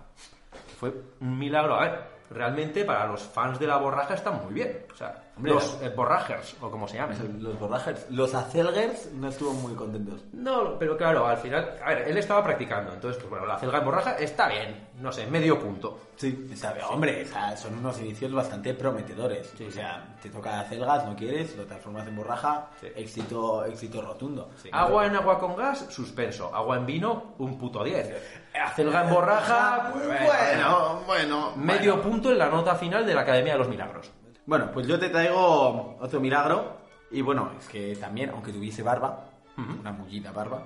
Fue 0.77 0.93
un 1.19 1.37
milagro, 1.37 1.75
a 1.75 1.81
ver, 1.81 2.03
realmente 2.29 2.85
para 2.85 3.05
los 3.05 3.21
fans 3.21 3.59
de 3.59 3.67
la 3.67 3.77
borraja 3.77 4.13
está 4.13 4.31
muy 4.31 4.53
bien. 4.53 4.85
O 4.91 4.95
sea, 4.95 5.28
Hombre, 5.39 5.53
los 5.53 5.81
eh, 5.81 5.89
borragers, 5.95 6.53
o 6.59 6.69
como 6.69 6.85
se 6.85 6.97
llame. 6.97 7.15
Los 7.39 7.57
borragers, 7.57 8.11
los 8.11 8.35
acelgers 8.35 9.09
no 9.13 9.29
estuvo 9.29 9.53
muy 9.53 9.73
contentos. 9.73 10.21
No, 10.33 10.77
pero 10.77 10.97
claro, 10.97 11.25
al 11.25 11.37
final, 11.37 11.79
a 11.81 11.89
ver, 11.93 12.09
él 12.09 12.17
estaba 12.17 12.43
practicando, 12.43 12.93
entonces, 12.93 13.17
pues 13.21 13.29
bueno, 13.29 13.45
la 13.45 13.57
celga 13.57 13.77
en 13.77 13.85
borraja 13.85 14.17
está 14.17 14.49
bien, 14.49 14.89
no 14.99 15.13
sé, 15.13 15.25
medio 15.27 15.57
punto. 15.57 15.97
Sí, 16.17 16.51
sabe, 16.57 16.83
hombre, 16.83 17.23
o 17.23 17.25
sea, 17.25 17.55
son 17.55 17.77
unos 17.77 17.97
inicios 18.01 18.33
bastante 18.33 18.73
prometedores. 18.73 19.53
Sí, 19.57 19.67
o 19.67 19.71
sea, 19.71 20.17
te 20.21 20.29
toca 20.29 20.61
celgas, 20.65 21.05
no 21.05 21.15
quieres, 21.15 21.55
lo 21.55 21.65
transformas 21.65 22.05
en 22.05 22.17
borraja, 22.17 22.67
Sí. 22.81 22.87
éxito, 22.93 23.63
éxito 23.63 24.01
rotundo. 24.01 24.49
Agua 24.73 25.05
en 25.05 25.15
agua 25.15 25.39
con 25.39 25.55
gas, 25.55 25.85
suspenso. 25.89 26.53
Agua 26.53 26.75
en 26.75 26.85
vino, 26.85 27.35
un 27.37 27.57
puto 27.57 27.81
10. 27.81 28.11
Celga 28.75 29.03
en 29.05 29.09
borraja, 29.13 29.93
bueno, 29.93 31.01
bueno. 31.05 31.53
medio 31.55 32.01
punto 32.01 32.29
en 32.29 32.37
la 32.37 32.49
nota 32.49 32.75
final 32.75 33.05
de 33.05 33.13
la 33.15 33.21
Academia 33.21 33.53
de 33.53 33.59
los 33.59 33.69
Milagros. 33.69 34.11
Bueno, 34.49 34.71
pues 34.73 34.87
yo 34.87 34.97
te 34.97 35.09
traigo 35.09 35.95
otro 35.99 36.19
milagro. 36.19 36.79
Y 37.11 37.21
bueno, 37.21 37.51
es 37.59 37.67
que 37.67 37.95
también, 37.95 38.31
aunque 38.31 38.51
tuviese 38.51 38.81
barba, 38.81 39.29
una 39.55 39.91
mullida 39.91 40.31
barba, 40.31 40.63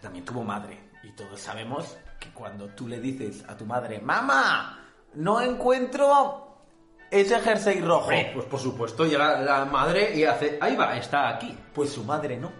también 0.00 0.24
tuvo 0.24 0.44
madre. 0.44 0.78
Y 1.02 1.10
todos 1.10 1.40
sabemos 1.40 1.98
que 2.20 2.30
cuando 2.30 2.68
tú 2.68 2.86
le 2.86 3.00
dices 3.00 3.44
a 3.48 3.56
tu 3.56 3.66
madre, 3.66 4.00
¡Mamá! 4.00 4.84
No 5.14 5.40
encuentro 5.40 6.58
ese 7.10 7.40
jersey 7.40 7.80
rojo. 7.80 8.04
Hombre, 8.04 8.30
pues 8.34 8.46
por 8.46 8.60
supuesto, 8.60 9.04
llega 9.04 9.40
la 9.40 9.64
madre 9.64 10.16
y 10.16 10.22
hace, 10.22 10.56
ahí 10.60 10.76
va, 10.76 10.96
está 10.96 11.28
aquí. 11.28 11.58
Pues 11.74 11.90
su 11.90 12.04
madre 12.04 12.36
no. 12.36 12.52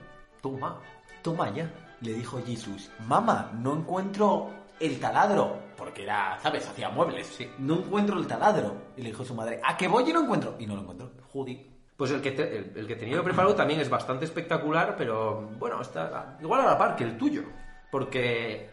Toma. 0.42 0.80
Toma 1.22 1.54
ya, 1.54 1.70
le 2.00 2.14
dijo 2.14 2.42
Jesús. 2.44 2.90
Mamá, 3.06 3.52
no 3.54 3.74
encuentro 3.74 4.50
el 4.80 4.98
taladro. 5.00 5.58
Porque 5.76 6.02
era, 6.02 6.38
¿sabes? 6.40 6.66
Hacía 6.68 6.88
muebles. 6.90 7.26
Sí. 7.26 7.48
No 7.58 7.76
encuentro 7.78 8.18
el 8.18 8.26
taladro. 8.26 8.74
Y 8.96 9.02
le 9.02 9.08
dijo 9.10 9.24
su 9.24 9.34
madre, 9.34 9.60
¿a 9.64 9.76
qué 9.76 9.86
voy 9.88 10.08
y 10.08 10.12
no 10.12 10.22
encuentro? 10.22 10.56
Y 10.58 10.66
no 10.66 10.74
lo 10.74 10.82
encuentro. 10.82 11.10
Joder. 11.32 11.56
Pues 11.96 12.10
el 12.12 12.20
que, 12.20 12.30
te- 12.32 12.56
el, 12.58 12.72
el 12.76 12.86
que 12.86 12.94
tenía 12.96 13.16
yo 13.16 13.24
preparado 13.24 13.54
también 13.54 13.80
es 13.80 13.90
bastante 13.90 14.24
espectacular, 14.24 14.94
pero 14.96 15.40
bueno, 15.58 15.80
está 15.80 16.36
igual 16.40 16.60
a 16.60 16.66
la 16.66 16.78
par 16.78 16.94
que 16.96 17.04
el 17.04 17.16
tuyo. 17.18 17.42
Porque 17.90 18.70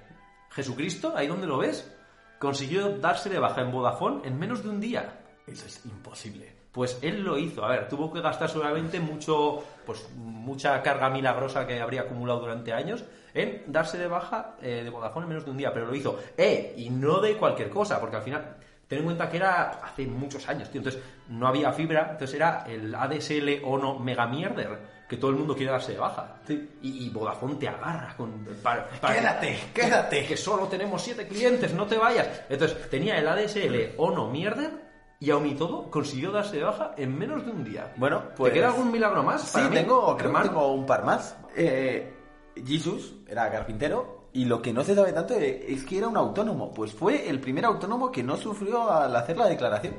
Jesucristo, 0.51 1.13
ahí 1.15 1.25
donde 1.27 1.47
lo 1.47 1.57
ves, 1.57 1.91
consiguió 2.39 2.97
darse 2.97 3.29
de 3.29 3.39
baja 3.39 3.61
en 3.61 3.71
Vodafone 3.71 4.27
en 4.27 4.37
menos 4.37 4.63
de 4.63 4.69
un 4.69 4.79
día. 4.79 5.21
Eso 5.47 5.65
es 5.65 5.83
imposible. 5.85 6.53
Pues 6.71 6.99
él 7.01 7.23
lo 7.23 7.37
hizo. 7.37 7.63
A 7.63 7.69
ver, 7.69 7.87
tuvo 7.87 8.11
que 8.11 8.19
gastar 8.21 8.49
seguramente 8.49 8.99
mucho, 8.99 9.63
pues 9.85 10.07
mucha 10.15 10.81
carga 10.83 11.09
milagrosa 11.09 11.65
que 11.65 11.79
habría 11.81 12.01
acumulado 12.01 12.41
durante 12.41 12.73
años 12.73 13.05
en 13.35 13.63
darse 13.67 13.97
de 13.99 14.07
baja 14.07 14.55
eh, 14.61 14.81
de 14.83 14.89
Vodafone 14.89 15.25
en 15.25 15.29
menos 15.29 15.45
de 15.45 15.51
un 15.51 15.57
día. 15.57 15.71
Pero 15.73 15.85
lo 15.85 15.93
hizo. 15.95 16.17
¡Eh! 16.37 16.73
Y 16.77 16.89
no 16.89 17.19
de 17.19 17.37
cualquier 17.37 17.69
cosa, 17.69 17.99
porque 17.99 18.15
al 18.15 18.23
final, 18.23 18.55
ten 18.87 18.99
en 18.99 19.05
cuenta 19.05 19.29
que 19.29 19.37
era 19.37 19.69
hace 19.83 20.07
muchos 20.07 20.47
años, 20.49 20.69
tío. 20.71 20.79
Entonces, 20.79 21.01
no 21.29 21.47
había 21.47 21.71
fibra, 21.73 22.07
entonces 22.11 22.35
era 22.35 22.63
el 22.67 22.95
ADSL 22.95 23.61
o 23.63 23.77
no 23.77 23.99
mega 23.99 24.25
mierder, 24.25 24.95
que 25.09 25.17
todo 25.17 25.29
el 25.31 25.37
mundo 25.37 25.55
quiere 25.55 25.71
darse 25.71 25.91
de 25.91 25.99
baja. 25.99 26.37
Y, 26.47 27.05
y 27.05 27.09
Vodafone 27.11 27.55
te 27.55 27.67
agarra 27.67 28.15
con. 28.17 28.43
para- 28.63 28.87
para- 29.01 29.15
Quédate, 29.15 29.57
quédate. 29.73 30.25
que 30.25 30.37
solo 30.37 30.67
tenemos 30.67 31.01
siete 31.01 31.27
clientes, 31.27 31.73
no 31.73 31.85
te 31.85 31.97
vayas. 31.97 32.27
Entonces, 32.49 32.89
tenía 32.89 33.17
el 33.17 33.27
ADSL 33.27 33.93
o 33.97 34.09
no 34.11 34.29
mierder 34.29 34.71
y 35.19 35.29
aún 35.31 35.45
y 35.47 35.55
todo 35.55 35.89
consiguió 35.91 36.31
darse 36.31 36.57
de 36.57 36.63
baja 36.63 36.93
en 36.97 37.17
menos 37.17 37.45
de 37.45 37.51
un 37.51 37.63
día. 37.63 37.93
Bueno, 37.97 38.23
pues- 38.35 38.51
¿Te 38.53 38.59
queda 38.59 38.67
algún 38.69 38.91
milagro 38.91 39.23
más? 39.23 39.41
Sí, 39.43 39.53
para 39.53 39.69
mí, 39.69 39.75
tengo, 39.75 40.17
creo 40.17 40.33
que 40.33 40.41
tengo 40.41 40.71
un 40.73 40.85
par 40.85 41.03
más. 41.05 41.35
Eh, 41.55 42.13
Jesus 42.65 43.15
era 43.27 43.51
carpintero 43.51 44.25
y 44.33 44.45
lo 44.45 44.61
que 44.61 44.73
no 44.73 44.83
se 44.83 44.95
sabe 44.95 45.13
tanto 45.13 45.33
es 45.35 45.83
que 45.85 45.97
era 45.97 46.07
un 46.07 46.17
autónomo. 46.17 46.73
Pues 46.73 46.91
fue 46.93 47.29
el 47.29 47.39
primer 47.39 47.65
autónomo 47.65 48.11
que 48.11 48.23
no 48.23 48.37
sufrió 48.37 48.91
al 48.91 49.15
hacer 49.15 49.37
la 49.37 49.47
declaración. 49.47 49.95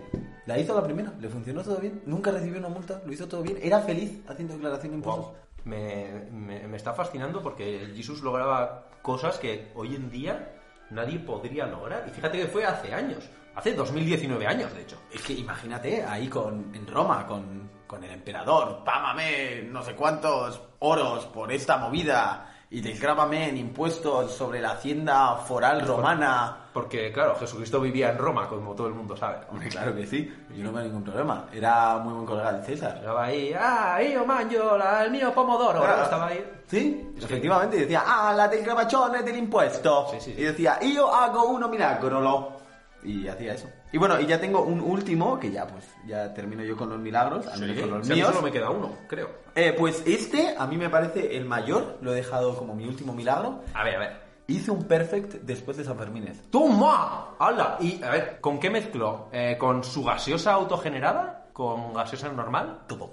La 0.46 0.58
hizo 0.58 0.74
la 0.74 0.84
primera, 0.84 1.12
le 1.20 1.28
funcionó 1.28 1.62
todo 1.62 1.78
bien, 1.78 2.02
nunca 2.06 2.30
recibió 2.30 2.58
una 2.60 2.68
multa, 2.68 3.02
lo 3.04 3.12
hizo 3.12 3.26
todo 3.26 3.42
bien, 3.42 3.58
era 3.60 3.80
feliz 3.80 4.20
haciendo 4.28 4.54
declaración 4.54 4.92
de 4.92 4.96
impuestos. 4.98 5.26
Wow. 5.26 5.34
Me, 5.64 6.28
me- 6.30 6.68
me 6.68 6.76
está 6.76 6.92
fascinando 6.92 7.42
porque 7.42 7.90
Jesus 7.96 8.20
lograba 8.22 8.86
cosas 9.02 9.38
que 9.38 9.72
hoy 9.74 9.96
en 9.96 10.08
día 10.10 10.52
nadie 10.90 11.18
podría 11.18 11.66
lograr. 11.66 12.04
Y 12.06 12.10
fíjate 12.12 12.38
que 12.38 12.46
fue 12.46 12.64
hace 12.64 12.94
años, 12.94 13.28
hace 13.56 13.74
2019 13.74 14.46
años, 14.46 14.72
de 14.72 14.82
hecho. 14.82 14.96
Es 15.12 15.22
que 15.22 15.32
imagínate 15.32 16.04
ahí 16.04 16.28
con, 16.28 16.72
en 16.72 16.86
Roma 16.86 17.26
con, 17.26 17.68
con 17.86 18.02
el 18.04 18.10
emperador, 18.10 18.82
pámame 18.84 19.62
no 19.70 19.82
sé 19.82 19.94
cuántos 19.94 20.60
oros 20.80 21.26
por 21.26 21.50
esta 21.52 21.76
movida 21.78 22.52
y 22.68 22.80
desgrábame 22.80 23.48
en 23.48 23.56
impuestos 23.58 24.32
sobre 24.32 24.60
la 24.60 24.72
hacienda 24.72 25.36
foral 25.36 25.86
romana. 25.86 26.62
Porque, 26.72 27.10
claro, 27.12 27.36
Jesucristo 27.36 27.80
vivía 27.80 28.10
en 28.10 28.18
Roma, 28.18 28.48
como 28.48 28.74
todo 28.74 28.88
el 28.88 28.92
mundo 28.94 29.16
sabe. 29.16 29.38
Hombre, 29.50 29.68
claro 29.68 29.94
que 29.94 30.06
sí, 30.06 30.30
yo 30.54 30.64
no 30.64 30.72
veo 30.72 30.82
ningún 30.82 31.04
problema. 31.04 31.46
Era 31.52 31.96
muy 31.98 32.12
buen 32.12 32.26
colega 32.26 32.52
de 32.52 32.64
César. 32.66 32.96
Estaba 32.98 33.24
ahí, 33.24 33.54
ah, 33.58 34.02
io 34.02 34.26
mangio 34.26 34.76
la- 34.76 35.04
el 35.04 35.10
mío 35.10 35.32
pomodoro. 35.32 35.82
Ah. 35.82 36.02
Estaba 36.02 36.26
ahí. 36.26 36.44
Sí, 36.66 37.14
efectivamente, 37.16 37.76
y 37.76 37.80
decía, 37.80 38.02
ah, 38.04 38.34
la 38.36 38.48
desgrabazione 38.48 39.22
del 39.22 39.36
impuesto. 39.38 40.08
Sí, 40.10 40.16
sí, 40.20 40.34
sí. 40.34 40.40
Y 40.40 40.44
decía, 40.44 40.78
yo 40.82 41.14
hago 41.14 41.44
uno 41.46 41.68
milagro. 41.68 42.52
Y 43.04 43.26
hacía 43.28 43.54
eso. 43.54 43.68
Y 43.92 43.98
bueno, 43.98 44.20
y 44.20 44.26
ya 44.26 44.40
tengo 44.40 44.62
un 44.62 44.80
último, 44.80 45.38
que 45.38 45.50
ya 45.50 45.66
pues, 45.66 45.84
ya 46.06 46.34
termino 46.34 46.62
yo 46.64 46.76
con 46.76 46.90
los 46.90 46.98
milagros, 46.98 47.46
al 47.46 47.60
menos 47.60 47.80
con 47.80 47.90
los 47.90 48.06
Si 48.06 48.12
a 48.12 48.14
mí 48.16 48.20
míos. 48.20 48.32
solo 48.32 48.42
me 48.42 48.52
queda 48.52 48.70
uno, 48.70 48.90
creo. 49.06 49.30
Eh, 49.54 49.74
pues 49.78 50.02
este, 50.06 50.54
a 50.58 50.66
mí 50.66 50.76
me 50.76 50.90
parece 50.90 51.36
el 51.36 51.44
mayor, 51.44 51.98
lo 52.02 52.12
he 52.12 52.16
dejado 52.16 52.56
como 52.56 52.74
mi 52.74 52.86
último 52.86 53.12
milagro. 53.14 53.62
A 53.74 53.84
ver, 53.84 53.96
a 53.96 53.98
ver. 53.98 54.26
Hice 54.48 54.70
un 54.70 54.84
perfect 54.84 55.34
después 55.42 55.76
de 55.76 55.84
San 55.84 55.96
Fermines. 55.98 56.50
¡Toma! 56.50 57.34
¡Hala! 57.38 57.78
Y, 57.80 58.02
a 58.02 58.10
ver, 58.10 58.40
¿con 58.40 58.60
qué 58.60 58.70
mezcló? 58.70 59.28
Eh, 59.32 59.56
¿Con 59.58 59.82
su 59.82 60.04
gaseosa 60.04 60.52
autogenerada? 60.52 61.48
¿Con 61.52 61.92
gaseosa 61.94 62.30
normal? 62.30 62.82
Todo. 62.86 63.10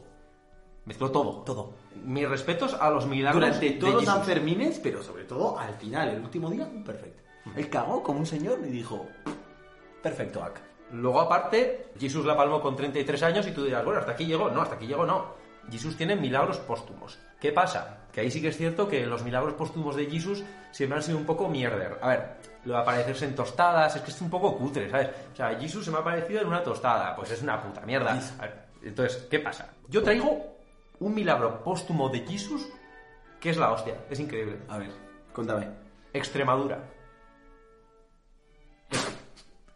Mezcló 0.85 1.11
todo. 1.11 1.43
Todo. 1.43 1.73
Mis 2.03 2.27
respetos 2.27 2.75
a 2.79 2.89
los 2.89 3.07
milagros 3.07 3.41
Durante 3.41 3.65
de 3.65 3.71
todos 3.73 3.93
los 3.93 4.03
Jesus. 4.03 4.15
Sanfermines, 4.15 4.79
pero 4.79 5.01
sobre 5.01 5.23
todo 5.23 5.57
al 5.57 5.73
final, 5.75 6.09
el 6.09 6.21
último 6.21 6.49
día, 6.51 6.69
perfecto. 6.85 7.23
Él 7.55 7.69
cagó 7.69 8.03
como 8.03 8.19
un 8.19 8.25
señor 8.25 8.59
y 8.65 8.69
dijo, 8.69 9.07
perfecto, 10.03 10.43
Ak. 10.43 10.61
Luego, 10.91 11.21
aparte, 11.21 11.93
Jesús 11.99 12.23
la 12.23 12.37
palmó 12.37 12.61
con 12.61 12.75
33 12.75 13.23
años 13.23 13.47
y 13.47 13.51
tú 13.51 13.63
dirás, 13.63 13.83
bueno, 13.83 13.99
hasta 13.99 14.11
aquí 14.11 14.25
llegó. 14.25 14.49
No, 14.51 14.61
hasta 14.61 14.75
aquí 14.75 14.85
llegó 14.85 15.05
no. 15.05 15.33
Jesús 15.71 15.97
tiene 15.97 16.15
milagros 16.15 16.59
póstumos. 16.59 17.17
¿Qué 17.39 17.51
pasa? 17.51 18.05
Que 18.11 18.21
ahí 18.21 18.29
sí 18.29 18.41
que 18.41 18.49
es 18.49 18.57
cierto 18.57 18.87
que 18.87 19.05
los 19.05 19.23
milagros 19.23 19.53
póstumos 19.53 19.95
de 19.95 20.05
Jesús 20.05 20.43
siempre 20.71 20.97
han 20.97 21.03
sido 21.03 21.17
un 21.17 21.25
poco 21.25 21.47
mierder. 21.47 21.97
A 22.01 22.09
ver, 22.09 22.37
lo 22.65 22.73
de 22.73 22.79
aparecerse 22.79 23.25
en 23.25 23.33
tostadas, 23.33 23.95
es 23.95 24.01
que 24.01 24.11
es 24.11 24.21
un 24.21 24.29
poco 24.29 24.55
cutre, 24.55 24.89
¿sabes? 24.89 25.09
O 25.31 25.35
sea, 25.35 25.57
Jesús 25.59 25.85
se 25.85 25.91
me 25.91 25.97
ha 25.97 26.01
aparecido 26.01 26.41
en 26.41 26.47
una 26.47 26.61
tostada, 26.61 27.15
pues 27.15 27.31
es 27.31 27.41
una 27.41 27.61
puta 27.61 27.81
mierda. 27.81 28.19
Ver, 28.39 28.53
entonces, 28.83 29.25
¿qué 29.31 29.39
pasa? 29.39 29.73
Yo 29.87 30.03
traigo 30.03 30.57
un 30.99 31.15
milagro 31.15 31.63
póstumo 31.63 32.09
de 32.09 32.19
Jesús 32.19 32.67
que 33.39 33.49
es 33.49 33.57
la 33.57 33.71
hostia, 33.71 33.95
es 34.09 34.19
increíble. 34.19 34.59
A 34.69 34.77
ver, 34.77 34.91
cuéntame. 35.33 35.67
Extremadura. 36.13 36.92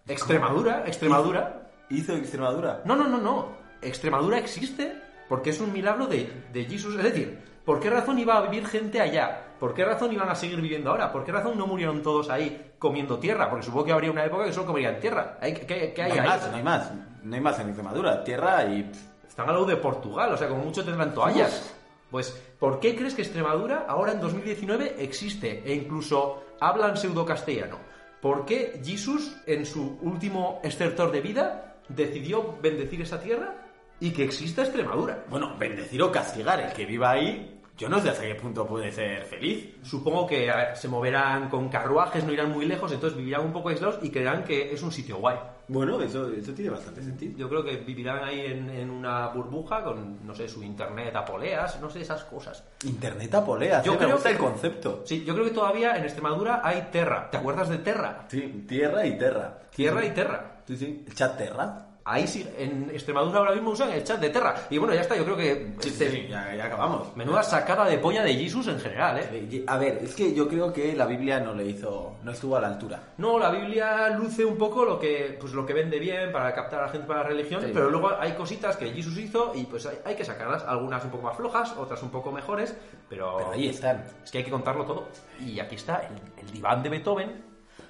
Extremadura, 0.08 0.84
Extremadura. 0.86 1.70
¿Hizo 1.90 2.14
Extremadura? 2.14 2.82
No, 2.86 2.96
no, 2.96 3.08
no, 3.08 3.18
no. 3.18 3.48
Extremadura 3.82 4.38
existe 4.40 4.96
porque 5.30 5.50
es 5.52 5.60
un 5.60 5.72
milagro 5.74 6.08
de, 6.08 6.44
de 6.52 6.66
Jesús. 6.66 6.96
Es 6.96 7.04
decir, 7.04 7.40
¿por 7.66 7.80
qué 7.80 7.90
razón 7.90 8.18
iba 8.20 8.38
a 8.38 8.42
vivir 8.42 8.66
gente 8.68 9.00
allá? 9.02 9.44
¿Por 9.60 9.74
qué 9.74 9.84
razón 9.86 10.12
iban 10.14 10.30
a 10.30 10.36
seguir 10.36 10.62
viviendo 10.62 10.90
ahora? 10.92 11.12
¿Por 11.12 11.24
qué 11.24 11.32
razón 11.32 11.58
no 11.58 11.66
murieron 11.68 12.02
todos 12.04 12.30
ahí 12.30 12.74
comiendo 12.78 13.18
tierra? 13.20 13.50
Porque 13.50 13.66
supongo 13.66 13.86
que 13.86 13.92
habría 13.92 14.12
una 14.12 14.24
época 14.26 14.46
que 14.46 14.54
solo 14.54 14.68
comerían 14.68 15.00
tierra. 15.00 15.38
¿Hay- 15.42 15.54
¿Qué, 15.54 15.94
qué 15.94 16.02
hay 16.04 16.10
no 16.10 16.14
hay 16.16 16.20
ahí? 16.20 16.28
más, 16.28 16.50
no 16.52 16.58
hay 16.58 16.64
más. 16.64 16.92
No 17.24 17.36
hay 17.36 17.42
más 17.42 17.60
en 17.60 17.68
Extremadura. 17.68 18.24
Tierra 18.24 18.64
y... 18.66 18.92
Están 19.28 19.48
al 19.50 19.54
lado 19.56 19.66
de 19.66 19.78
Portugal, 19.78 20.34
o 20.34 20.38
sea, 20.38 20.48
como 20.48 20.64
mucho 20.64 20.84
tendrán 20.84 21.14
toallas. 21.14 21.74
Pues, 22.10 22.32
¿por 22.60 22.80
qué 22.80 22.96
crees 22.96 23.14
que 23.14 23.22
Extremadura 23.22 23.86
ahora 23.88 24.14
en 24.14 24.22
2019 24.22 24.96
existe 25.00 25.62
e 25.66 25.74
incluso 25.74 26.44
hablan 26.62 26.96
pseudo 26.98 27.26
castellano? 27.26 27.78
¿Por 28.22 28.46
qué 28.46 28.82
Jesús 28.84 29.36
en 29.46 29.66
su 29.66 30.00
último 30.02 30.60
estertor 30.64 31.12
de 31.12 31.22
vida 31.22 31.78
decidió 31.88 32.58
bendecir 32.62 33.02
esa 33.02 33.20
tierra 33.20 33.56
y 34.00 34.12
que 34.12 34.24
exista 34.24 34.64
Extremadura? 34.64 35.26
Bueno, 35.30 35.56
bendecir 35.58 36.02
o 36.02 36.12
castigar. 36.12 36.60
El 36.60 36.74
que 36.74 36.86
viva 36.86 37.12
ahí, 37.12 37.62
yo 37.78 37.88
no 37.88 38.00
sé 38.00 38.10
hasta 38.10 38.24
qué 38.24 38.36
punto 38.36 38.66
puede 38.66 38.92
ser 38.92 39.24
feliz. 39.26 39.76
Supongo 39.84 40.26
que 40.26 40.50
a 40.50 40.56
ver, 40.56 40.76
se 40.76 40.88
moverán 40.88 41.48
con 41.48 41.70
carruajes, 41.70 42.24
no 42.24 42.34
irán 42.34 42.52
muy 42.52 42.66
lejos, 42.66 42.92
entonces 42.92 43.18
vivirán 43.18 43.46
un 43.46 43.54
poco 43.54 43.70
aislados 43.70 44.00
y 44.02 44.10
creerán 44.10 44.44
que 44.44 44.74
es 44.74 44.82
un 44.82 44.92
sitio 44.92 45.18
guay. 45.18 45.38
Bueno, 45.70 46.00
eso, 46.02 46.32
eso 46.32 46.54
tiene 46.54 46.70
bastante 46.72 47.04
sentido. 47.04 47.38
Yo 47.38 47.50
creo 47.50 47.64
que 47.64 47.78
vivirán 47.78 48.24
ahí 48.24 48.40
en, 48.42 48.70
en 48.70 48.90
una 48.90 49.28
burbuja 49.28 49.84
con, 49.84 50.26
no 50.26 50.34
sé, 50.34 50.48
su 50.48 50.64
internet 50.64 51.16
a 51.16 51.26
poleas, 51.26 51.80
no 51.82 51.90
sé, 51.90 52.02
esas 52.02 52.24
cosas. 52.24 52.64
Internet 52.86 53.34
a 53.36 53.44
poleas. 53.44 53.84
Yo 53.84 53.92
eh, 53.94 53.96
me 53.96 54.00
creo 54.06 54.14
gusta 54.16 54.30
que- 54.30 54.36
el 54.36 54.42
concepto. 54.42 55.02
Sí, 55.06 55.26
yo 55.26 55.34
creo 55.34 55.46
que 55.46 55.52
todavía 55.52 55.98
en 55.98 56.04
Extremadura 56.04 56.62
hay 56.64 56.88
terra. 56.92 57.30
¿Te 57.30 57.38
acuerdas 57.38 57.68
de 57.70 57.80
terra? 57.80 58.26
Sí, 58.30 58.66
tierra 58.68 59.06
y 59.06 59.18
terra. 59.18 59.58
Tierra 59.76 60.06
y 60.06 60.12
terra. 60.12 60.62
Sí, 60.68 60.78
sí. 60.78 61.04
El 61.08 61.14
chat 61.16 61.38
terra. 61.38 61.87
Ahí 62.10 62.26
sí, 62.26 62.48
en 62.58 62.90
Extremadura 62.94 63.40
ahora 63.40 63.52
mismo 63.52 63.72
usan 63.72 63.92
el 63.92 64.02
chat 64.02 64.18
de 64.22 64.30
terra. 64.30 64.56
Y 64.70 64.78
bueno, 64.78 64.94
ya 64.94 65.02
está, 65.02 65.14
yo 65.18 65.26
creo 65.26 65.36
que... 65.36 65.74
este- 65.86 66.28
ya, 66.30 66.56
ya 66.56 66.66
acabamos. 66.68 67.14
Menuda 67.18 67.44
sacada 67.44 67.84
de 67.84 67.98
polla 67.98 68.24
de 68.24 68.34
Jesus 68.34 68.66
en 68.70 68.80
general, 68.80 69.18
¿eh? 69.20 69.30
Eh, 69.52 69.64
A 69.68 69.78
ver, 69.78 70.00
es 70.02 70.16
que 70.16 70.34
yo 70.34 70.48
creo 70.48 70.72
que 70.72 70.96
la 70.96 71.06
Biblia 71.06 71.42
no 71.42 71.54
le 71.54 71.66
hizo, 71.66 72.16
no 72.24 72.32
estuvo 72.32 72.56
a 72.56 72.62
la 72.62 72.68
altura. 72.70 73.02
No, 73.18 73.38
la 73.38 73.50
Biblia 73.52 74.10
luce 74.12 74.46
un 74.46 74.58
poco 74.58 74.86
lo 74.86 74.98
que, 74.98 75.38
pues, 75.38 75.52
lo 75.52 75.66
que 75.66 75.74
vende 75.74 76.00
bien 76.00 76.32
para 76.32 76.54
captar 76.54 76.80
a 76.80 76.86
la 76.86 76.90
gente 76.94 77.06
para 77.08 77.24
la 77.24 77.28
religión, 77.28 77.62
Sí. 77.62 77.72
pero 77.74 77.90
luego 77.90 78.10
hay 78.18 78.32
cositas 78.36 78.78
que 78.78 78.90
Jesus 78.92 79.18
hizo 79.18 79.52
y 79.54 79.66
pues 79.66 79.86
hay, 79.86 79.98
hay 80.06 80.16
que 80.16 80.24
sacarlas. 80.24 80.64
Algunas 80.64 81.04
un 81.04 81.12
poco 81.12 81.24
más 81.24 81.36
flojas, 81.36 81.74
otras 81.78 82.02
un 82.04 82.10
poco 82.10 82.32
mejores, 82.32 82.74
pero, 83.10 83.36
Pero 83.38 83.52
ahí 83.52 83.68
están. 83.68 84.06
es 84.24 84.32
que 84.32 84.38
hay 84.38 84.44
que 84.46 84.52
contarlo 84.52 84.86
todo. 84.86 85.10
Y 85.46 85.60
aquí 85.60 85.76
está 85.76 85.98
el, 86.08 86.46
el 86.46 86.54
diván 86.54 86.82
de 86.84 86.88
Beethoven 86.90 87.44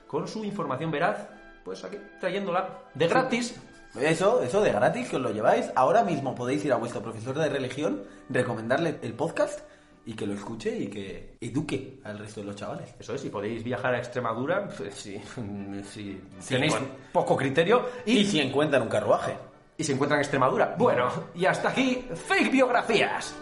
con 0.08 0.28
su 0.28 0.44
información 0.44 0.90
veraz, 0.90 1.28
pues 1.64 1.84
aquí 1.84 1.98
trayéndola 2.20 2.68
de 2.96 3.08
gratis. 3.08 3.60
Eso, 4.02 4.42
eso 4.44 4.62
de 4.62 4.72
gratis, 4.72 5.10
que 5.10 5.16
os 5.16 5.22
lo 5.22 5.32
lleváis. 5.32 5.72
Ahora 5.76 6.04
mismo 6.04 6.36
podéis 6.36 6.64
ir 6.66 6.74
a 6.74 6.78
vuestro 6.78 7.02
profesor 7.02 7.38
de 7.38 7.50
religión, 7.50 8.04
recomendarle 8.30 9.00
el 9.02 9.14
podcast 9.14 9.62
y 10.06 10.14
que 10.14 10.26
lo 10.26 10.34
escuche 10.34 10.76
y 10.78 10.88
que 10.88 11.36
eduque 11.42 12.00
al 12.04 12.18
resto 12.18 12.40
de 12.42 12.48
los 12.48 12.56
chavales. 12.56 12.94
Eso 13.00 13.14
es, 13.14 13.22
si 13.22 13.30
podéis 13.30 13.64
viajar 13.64 13.94
a 13.94 13.98
Extremadura, 13.98 14.70
pues, 14.78 14.96
si, 14.96 15.18
si 15.92 16.22
Sí, 16.40 16.54
tenéis 16.54 16.76
poco 17.12 17.36
criterio 17.36 17.86
y, 18.06 18.20
Y 18.20 18.26
si 18.26 18.40
encuentran 18.40 18.84
un 18.84 18.90
carruaje. 18.90 19.38
y 19.78 19.84
se 19.84 19.94
encuentran 19.94 20.20
en 20.20 20.22
Extremadura. 20.24 20.76
Bueno, 20.78 21.10
y 21.36 21.46
hasta 21.46 21.70
aquí, 21.70 22.06
fake 22.14 22.52
biografías. 22.52 23.36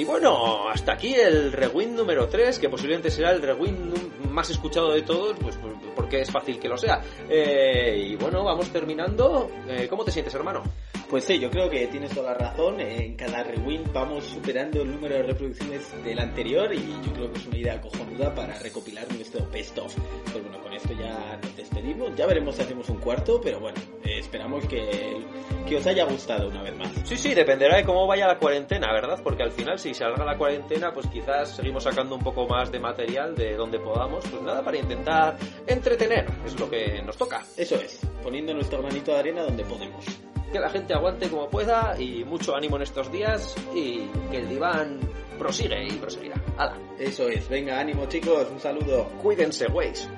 Y 0.00 0.04
bueno, 0.04 0.66
hasta 0.70 0.94
aquí 0.94 1.12
el 1.14 1.52
rewind 1.52 1.94
número 1.94 2.26
3, 2.26 2.58
que 2.58 2.70
posiblemente 2.70 3.10
será 3.10 3.32
el 3.32 3.42
rewind 3.42 4.24
más 4.30 4.48
escuchado 4.48 4.92
de 4.92 5.02
todos, 5.02 5.36
pues 5.38 5.56
por- 5.56 5.78
porque 5.94 6.22
es 6.22 6.30
fácil 6.30 6.58
que 6.58 6.68
lo 6.70 6.78
sea. 6.78 7.02
Eh, 7.28 8.06
y 8.08 8.16
bueno, 8.16 8.42
vamos 8.42 8.70
terminando. 8.72 9.50
Eh, 9.68 9.86
¿Cómo 9.90 10.02
te 10.02 10.10
sientes, 10.10 10.34
hermano? 10.34 10.62
Pues 11.10 11.24
sí, 11.24 11.38
yo 11.38 11.50
creo 11.50 11.68
que 11.68 11.86
tienes 11.88 12.12
toda 12.14 12.32
la 12.32 12.38
razón. 12.38 12.80
En 12.80 13.14
cada 13.14 13.42
rewind 13.42 13.92
vamos 13.92 14.24
superando 14.24 14.80
el 14.80 14.90
número 14.90 15.16
de 15.16 15.22
reproducciones 15.24 15.92
del 16.02 16.18
anterior 16.18 16.72
y 16.72 16.78
yo 17.04 17.12
creo 17.12 17.32
que 17.32 17.38
es 17.38 17.46
una 17.46 17.58
idea 17.58 17.80
cojonuda 17.82 18.34
para 18.34 18.58
recopilar 18.58 19.06
nuestro 19.12 19.46
best 19.50 19.76
of. 19.80 19.94
Pues 20.32 20.42
bueno, 20.42 20.62
con 20.62 20.72
esto 20.72 20.94
ya 20.98 21.38
nos 21.42 21.56
despedimos. 21.56 22.16
Ya 22.16 22.26
veremos 22.26 22.54
si 22.56 22.62
hacemos 22.62 22.88
un 22.88 22.98
cuarto, 23.00 23.38
pero 23.42 23.60
bueno, 23.60 23.78
esperamos 24.20 24.66
que, 24.66 25.24
que 25.66 25.76
os 25.76 25.86
haya 25.86 26.04
gustado 26.04 26.48
una 26.48 26.62
vez 26.62 26.76
más. 26.76 26.90
Sí, 27.04 27.16
sí, 27.16 27.34
dependerá 27.34 27.76
de 27.76 27.84
cómo 27.84 28.06
vaya 28.06 28.26
la 28.26 28.38
cuarentena, 28.38 28.92
¿verdad? 28.92 29.20
Porque 29.22 29.42
al 29.42 29.52
final, 29.52 29.78
si 29.78 29.94
se 29.94 30.04
alarga 30.04 30.24
la 30.24 30.38
cuarentena, 30.38 30.92
pues 30.92 31.06
quizás 31.08 31.56
seguimos 31.56 31.84
sacando 31.84 32.14
un 32.14 32.22
poco 32.22 32.46
más 32.46 32.70
de 32.70 32.80
material 32.80 33.34
de 33.34 33.56
donde 33.56 33.78
podamos. 33.78 34.24
Pues 34.26 34.42
nada, 34.42 34.62
para 34.62 34.78
intentar 34.78 35.36
entretener, 35.66 36.26
es 36.44 36.58
lo 36.58 36.68
que 36.70 37.02
nos 37.02 37.16
toca. 37.16 37.44
Eso 37.56 37.76
es, 37.76 38.00
poniendo 38.22 38.54
nuestro 38.54 38.82
granito 38.82 39.12
de 39.12 39.18
arena 39.18 39.42
donde 39.42 39.64
podemos. 39.64 40.04
Que 40.52 40.58
la 40.58 40.70
gente 40.70 40.94
aguante 40.94 41.28
como 41.28 41.48
pueda 41.48 41.94
y 41.98 42.24
mucho 42.24 42.56
ánimo 42.56 42.76
en 42.76 42.82
estos 42.82 43.10
días 43.12 43.54
y 43.74 44.00
que 44.30 44.38
el 44.38 44.48
diván 44.48 44.98
prosigue 45.38 45.86
y 45.86 45.92
proseguirá. 45.92 46.36
¡Hala! 46.58 46.76
Eso 46.98 47.28
es, 47.28 47.48
venga, 47.48 47.80
ánimo 47.80 48.06
chicos, 48.06 48.48
un 48.50 48.60
saludo. 48.60 49.04
Cuídense, 49.22 49.68
güeyes. 49.68 50.08